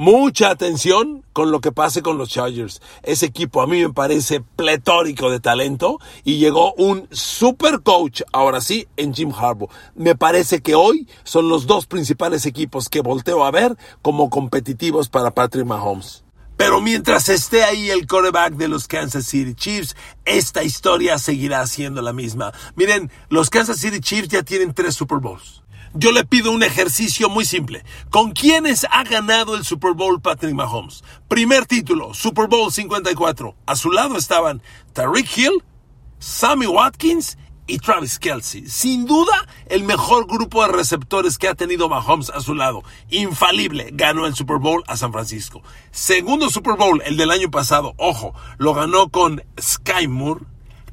Mucha 0.04 0.50
atención 0.50 1.24
con 1.32 1.52
lo 1.52 1.60
que 1.60 1.70
pase 1.70 2.02
con 2.02 2.18
los 2.18 2.28
Chargers. 2.28 2.82
Ese 3.04 3.26
equipo 3.26 3.62
a 3.62 3.68
mí 3.68 3.82
me 3.82 3.92
parece 3.92 4.40
pletórico 4.40 5.30
de 5.30 5.38
talento 5.38 6.00
y 6.24 6.38
llegó 6.38 6.74
un 6.74 7.06
super 7.12 7.82
coach, 7.82 8.22
ahora 8.32 8.60
sí, 8.60 8.88
en 8.96 9.14
Jim 9.14 9.30
Harbaugh. 9.30 9.70
Me 9.94 10.16
parece 10.16 10.60
que 10.60 10.74
hoy 10.74 11.06
son 11.22 11.48
los 11.48 11.68
dos 11.68 11.86
principales 11.86 12.46
equipos 12.46 12.88
que 12.88 13.00
volteo 13.00 13.44
a 13.44 13.52
ver 13.52 13.76
como 14.02 14.28
competitivos 14.28 15.08
para 15.08 15.30
Patrick 15.30 15.66
Mahomes. 15.66 16.24
Pero 16.56 16.80
mientras 16.80 17.28
esté 17.28 17.62
ahí 17.62 17.88
el 17.90 18.08
quarterback 18.08 18.54
de 18.54 18.66
los 18.66 18.88
Kansas 18.88 19.26
City 19.26 19.54
Chiefs, 19.54 19.94
esta 20.24 20.64
historia 20.64 21.16
seguirá 21.18 21.64
siendo 21.68 22.02
la 22.02 22.12
misma. 22.12 22.52
Miren, 22.74 23.08
los 23.28 23.50
Kansas 23.50 23.78
City 23.78 24.00
Chiefs 24.00 24.30
ya 24.30 24.42
tienen 24.42 24.74
tres 24.74 24.96
Super 24.96 25.18
Bowls 25.18 25.62
yo 25.94 26.12
le 26.12 26.24
pido 26.24 26.50
un 26.50 26.62
ejercicio 26.62 27.28
muy 27.28 27.44
simple. 27.44 27.84
¿Con 28.10 28.32
quiénes 28.32 28.86
ha 28.90 29.04
ganado 29.04 29.56
el 29.56 29.64
Super 29.64 29.92
Bowl 29.92 30.20
Patrick 30.20 30.54
Mahomes? 30.54 31.04
Primer 31.28 31.66
título, 31.66 32.14
Super 32.14 32.48
Bowl 32.48 32.72
54. 32.72 33.54
A 33.66 33.76
su 33.76 33.90
lado 33.90 34.16
estaban 34.16 34.62
Tariq 34.94 35.36
Hill, 35.36 35.62
Sammy 36.18 36.66
Watkins 36.66 37.36
y 37.66 37.78
Travis 37.78 38.18
Kelsey. 38.18 38.66
Sin 38.68 39.06
duda, 39.06 39.46
el 39.66 39.84
mejor 39.84 40.26
grupo 40.26 40.62
de 40.62 40.72
receptores 40.72 41.38
que 41.38 41.48
ha 41.48 41.54
tenido 41.54 41.88
Mahomes 41.88 42.30
a 42.30 42.40
su 42.40 42.54
lado. 42.54 42.82
Infalible, 43.10 43.90
ganó 43.92 44.26
el 44.26 44.34
Super 44.34 44.58
Bowl 44.58 44.82
a 44.86 44.96
San 44.96 45.12
Francisco. 45.12 45.62
Segundo 45.90 46.48
Super 46.48 46.76
Bowl, 46.76 47.02
el 47.04 47.16
del 47.16 47.30
año 47.30 47.50
pasado, 47.50 47.94
ojo, 47.98 48.34
lo 48.58 48.74
ganó 48.74 49.10
con 49.10 49.42
Sky 49.60 50.08
Moore, 50.08 50.44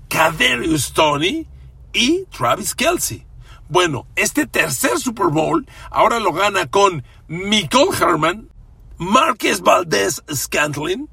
Kaderius 0.10 0.94
Tony 0.94 1.48
y 1.94 2.26
Travis 2.26 2.76
Kelsey. 2.76 3.29
Bueno, 3.70 4.08
este 4.16 4.48
tercer 4.48 4.98
Super 4.98 5.28
Bowl 5.28 5.68
ahora 5.92 6.20
lo 6.20 6.34
gana 6.34 6.66
con 6.66 7.04
Michael 7.28 7.90
Herman, 8.02 8.50
Marquez 8.98 9.62
Valdez 9.62 10.24
Scantlin, 10.34 11.08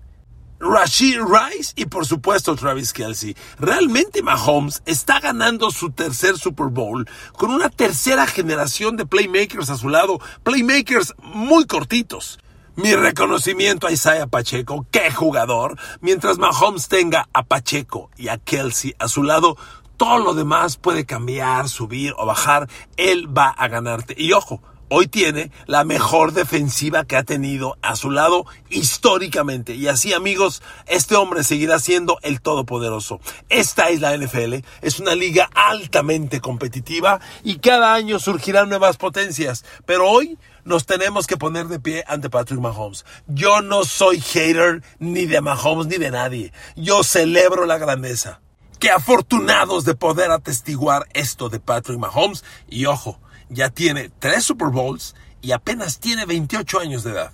Rashid 0.58 1.18
Rice 1.20 1.74
y 1.76 1.84
por 1.84 2.06
supuesto 2.06 2.56
Travis 2.56 2.94
Kelsey. 2.94 3.36
Realmente 3.58 4.22
Mahomes 4.22 4.82
está 4.86 5.20
ganando 5.20 5.70
su 5.70 5.90
tercer 5.90 6.38
Super 6.38 6.68
Bowl 6.68 7.06
con 7.36 7.50
una 7.50 7.68
tercera 7.68 8.26
generación 8.26 8.96
de 8.96 9.04
playmakers 9.04 9.68
a 9.68 9.76
su 9.76 9.90
lado, 9.90 10.18
playmakers 10.42 11.12
muy 11.18 11.66
cortitos. 11.66 12.38
Mi 12.74 12.94
reconocimiento 12.94 13.86
a 13.86 13.92
Isaiah 13.92 14.28
Pacheco, 14.28 14.86
qué 14.90 15.10
jugador. 15.10 15.78
Mientras 16.00 16.38
Mahomes 16.38 16.88
tenga 16.88 17.28
a 17.34 17.42
Pacheco 17.42 18.10
y 18.16 18.28
a 18.28 18.38
Kelsey 18.38 18.94
a 18.98 19.08
su 19.08 19.22
lado, 19.22 19.58
todo 19.96 20.18
lo 20.18 20.34
demás 20.34 20.76
puede 20.76 21.06
cambiar, 21.06 21.68
subir 21.68 22.14
o 22.16 22.26
bajar. 22.26 22.68
Él 22.96 23.26
va 23.36 23.48
a 23.48 23.68
ganarte. 23.68 24.14
Y 24.16 24.32
ojo, 24.32 24.60
hoy 24.88 25.08
tiene 25.08 25.50
la 25.66 25.84
mejor 25.84 26.32
defensiva 26.32 27.04
que 27.04 27.16
ha 27.16 27.24
tenido 27.24 27.76
a 27.82 27.96
su 27.96 28.10
lado 28.10 28.46
históricamente. 28.70 29.74
Y 29.74 29.88
así, 29.88 30.12
amigos, 30.12 30.62
este 30.86 31.16
hombre 31.16 31.44
seguirá 31.44 31.78
siendo 31.78 32.18
el 32.22 32.40
todopoderoso. 32.40 33.20
Esta 33.48 33.88
es 33.88 34.00
la 34.00 34.16
NFL, 34.16 34.54
es 34.82 35.00
una 35.00 35.14
liga 35.14 35.48
altamente 35.54 36.40
competitiva 36.40 37.20
y 37.42 37.58
cada 37.58 37.94
año 37.94 38.18
surgirán 38.18 38.68
nuevas 38.68 38.96
potencias. 38.96 39.64
Pero 39.84 40.08
hoy 40.08 40.38
nos 40.64 40.86
tenemos 40.86 41.26
que 41.26 41.36
poner 41.36 41.68
de 41.68 41.80
pie 41.80 42.04
ante 42.06 42.30
Patrick 42.30 42.60
Mahomes. 42.60 43.04
Yo 43.26 43.62
no 43.62 43.84
soy 43.84 44.20
hater 44.20 44.82
ni 44.98 45.26
de 45.26 45.40
Mahomes 45.40 45.86
ni 45.86 45.96
de 45.96 46.10
nadie. 46.10 46.52
Yo 46.74 47.02
celebro 47.02 47.66
la 47.66 47.78
grandeza. 47.78 48.40
Qué 48.78 48.90
afortunados 48.90 49.84
de 49.84 49.94
poder 49.94 50.30
atestiguar 50.30 51.06
esto 51.14 51.48
de 51.48 51.60
Patrick 51.60 51.98
Mahomes. 51.98 52.44
Y 52.68 52.86
ojo, 52.86 53.18
ya 53.48 53.70
tiene 53.70 54.10
tres 54.18 54.44
Super 54.44 54.68
Bowls 54.68 55.14
y 55.40 55.52
apenas 55.52 55.98
tiene 55.98 56.26
28 56.26 56.80
años 56.80 57.02
de 57.02 57.12
edad. 57.12 57.32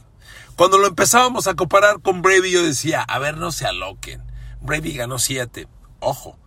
Cuando 0.55 0.79
lo 0.79 0.87
empezábamos 0.87 1.47
a 1.47 1.55
comparar 1.55 2.01
con 2.01 2.23
Brady, 2.23 2.51
yo 2.51 2.63
decía, 2.63 3.03
a 3.03 3.19
ver, 3.19 3.37
no 3.37 3.51
se 3.51 3.67
aloquen. 3.67 4.23
Brady 4.61 4.93
ganó 4.93 5.19
siete. 5.19 5.67
Ojo, 5.99 6.39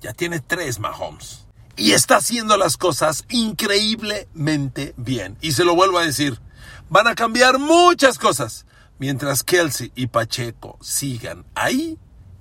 ya 0.00 0.12
tiene 0.12 0.40
tres 0.40 0.78
Mahomes. 0.78 1.46
Y 1.76 1.92
está 1.92 2.16
haciendo 2.16 2.58
las 2.58 2.76
cosas 2.76 3.24
increíblemente 3.30 4.92
bien. 4.96 5.38
Y 5.40 5.52
se 5.52 5.64
lo 5.64 5.74
vuelvo 5.74 5.98
a 5.98 6.04
decir, 6.04 6.40
van 6.90 7.06
a 7.06 7.14
cambiar 7.14 7.58
muchas 7.58 8.18
cosas. 8.18 8.66
Mientras 8.98 9.42
Kelsey 9.42 9.90
y 9.94 10.08
Pacheco 10.08 10.78
sigan 10.82 11.46
ahí, 11.54 11.98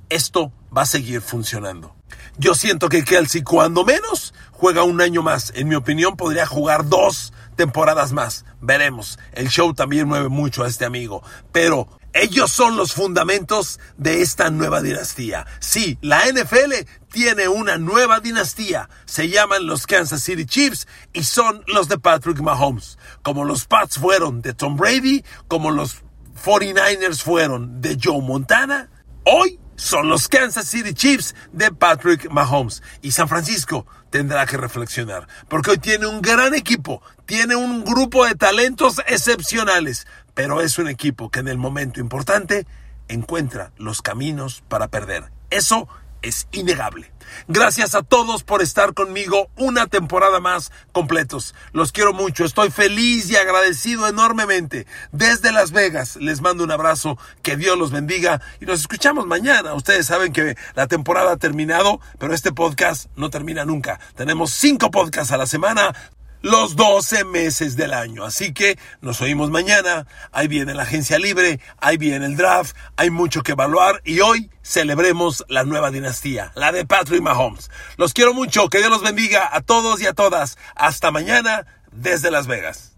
esto 0.10 0.52
va 0.76 0.82
a 0.82 0.86
seguir 0.86 1.21
funcionando. 1.21 1.95
Yo 2.38 2.56
siento 2.56 2.89
que 2.89 3.04
Kelsey, 3.04 3.43
cuando 3.43 3.86
menos, 3.86 4.34
juega 4.52 4.84
un 4.84 5.02
año 5.02 5.21
más. 5.21 5.52
En 5.56 5.67
mi 5.67 5.76
opinión, 5.76 6.15
podría 6.15 6.45
jugar 6.45 6.88
dos 6.88 7.34
temporadas 7.56 8.12
más. 8.12 8.45
Veremos. 8.62 9.19
El 9.34 9.50
show 9.50 9.74
también 9.74 10.08
mueve 10.08 10.30
mucho 10.30 10.63
a 10.63 10.67
este 10.67 10.86
amigo. 10.86 11.24
Pero 11.52 11.88
ellos 12.13 12.52
son 12.52 12.76
los 12.76 12.93
fundamentos 12.93 13.80
de 13.97 14.21
esta 14.21 14.50
nueva 14.50 14.82
dinastía. 14.82 15.45
Sí, 15.60 15.97
la 16.02 16.26
NFL 16.26 16.86
tiene 17.12 17.47
una 17.47 17.78
nueva 17.78 18.19
dinastía. 18.19 18.89
Se 19.06 19.30
llaman 19.30 19.65
los 19.65 19.88
Kansas 19.88 20.21
City 20.21 20.45
Chiefs 20.45 20.88
y 21.13 21.24
son 21.24 21.63
los 21.67 21.88
de 21.88 21.97
Patrick 22.00 22.39
Mahomes. 22.39 22.97
Como 23.21 23.45
los 23.45 23.65
Pats 23.65 23.97
fueron 23.97 24.41
de 24.41 24.54
Tom 24.54 24.76
Brady, 24.76 25.24
como 25.47 25.71
los 25.71 25.97
49ers 26.43 27.24
fueron 27.24 27.82
de 27.82 27.97
Joe 28.02 28.21
Montana, 28.21 28.89
hoy 29.24 29.60
son 29.82 30.10
los 30.10 30.28
Kansas 30.28 30.67
City 30.67 30.94
Chiefs 30.94 31.34
de 31.52 31.72
Patrick 31.72 32.30
Mahomes. 32.30 32.84
Y 33.02 33.12
San 33.12 33.28
Francisco 33.28 33.88
tendrá 34.12 34.46
que 34.46 34.56
reflexionar, 34.56 35.28
porque 35.48 35.72
hoy 35.72 35.78
tiene 35.80 36.06
un 36.06 36.22
gran 36.22 36.54
equipo, 36.54 37.02
tiene 37.26 37.56
un 37.56 37.84
grupo 37.84 38.26
de 38.26 38.36
talentos 38.36 39.02
excepcionales, 39.08 40.06
pero 40.36 40.62
es 40.62 40.78
un 40.78 40.88
equipo 40.88 41.32
que 41.32 41.39
en 41.39 41.48
el 41.48 41.58
momento 41.58 42.00
importante 42.00 42.67
encuentra 43.08 43.72
los 43.78 44.04
caminos 44.04 44.63
para 44.67 44.88
perder. 44.88 45.32
Eso 45.50 45.88
es 46.22 46.48
innegable. 46.52 47.12
Gracias 47.48 47.96
a 47.96 48.04
todos 48.04 48.44
por 48.44 48.62
estar 48.62 48.94
conmigo 48.94 49.50
una 49.56 49.88
temporada 49.88 50.40
más 50.40 50.72
completos. 50.92 51.56
Los 51.72 51.92
quiero 51.92 52.14
mucho, 52.14 52.46
estoy 52.46 52.72
feliz 52.72 53.30
y 53.30 53.36
agradecido 53.36 54.08
enormemente. 54.08 54.86
Desde 55.12 55.52
Las 55.52 55.72
Vegas 55.72 56.18
les 56.18 56.42
mando 56.42 56.64
un 56.64 56.72
abrazo, 56.72 57.18
que 57.42 57.58
Dios 57.58 57.78
los 57.78 57.92
bendiga 57.92 58.42
y 58.60 58.66
nos 58.66 58.82
escuchamos 58.82 59.26
mañana. 59.28 59.74
Ustedes 59.74 60.08
saben 60.08 60.34
que 60.34 60.56
la 60.76 60.88
temporada 60.88 61.34
ha 61.34 61.38
terminado, 61.38 62.00
pero 62.20 62.34
este 62.34 62.52
podcast 62.52 63.08
no 63.16 63.30
termina 63.30 63.66
nunca. 63.66 64.00
Tenemos 64.16 64.52
cinco 64.52 64.92
podcasts 64.92 65.32
a 65.32 65.38
la 65.38 65.46
semana 65.46 65.94
los 66.42 66.76
12 66.76 67.26
meses 67.26 67.76
del 67.76 67.94
año. 67.94 68.26
Así 68.26 68.54
que 68.54 68.78
nos 69.02 69.22
oímos 69.22 69.50
mañana. 69.50 70.08
Ahí 70.32 70.48
viene 70.48 70.74
la 70.74 70.84
agencia 70.84 71.20
libre, 71.20 71.60
ahí 71.80 71.98
viene 71.98 72.26
el 72.26 72.38
draft, 72.38 72.76
hay 72.98 73.10
mucho 73.10 73.44
que 73.44 73.54
evaluar 73.54 74.02
y 74.04 74.20
hoy 74.22 74.50
celebremos 74.62 75.46
la 75.48 75.64
nueva 75.64 75.92
dinastía, 75.92 76.52
la 76.56 76.72
de 76.72 76.86
Patrick 76.86 77.22
Mahomes. 77.22 77.70
Los 77.98 78.14
quiero 78.14 78.34
mucho, 78.34 78.70
que 78.70 78.80
Dios 78.80 78.90
los 78.90 79.04
bendiga 79.04 79.50
a 79.52 79.62
todos 79.62 80.02
y 80.02 80.08
a 80.08 80.14
todas. 80.14 80.58
Hasta 80.76 81.12
mañana 81.12 81.66
desde 81.92 82.32
Las 82.32 82.48
Vegas. 82.48 82.91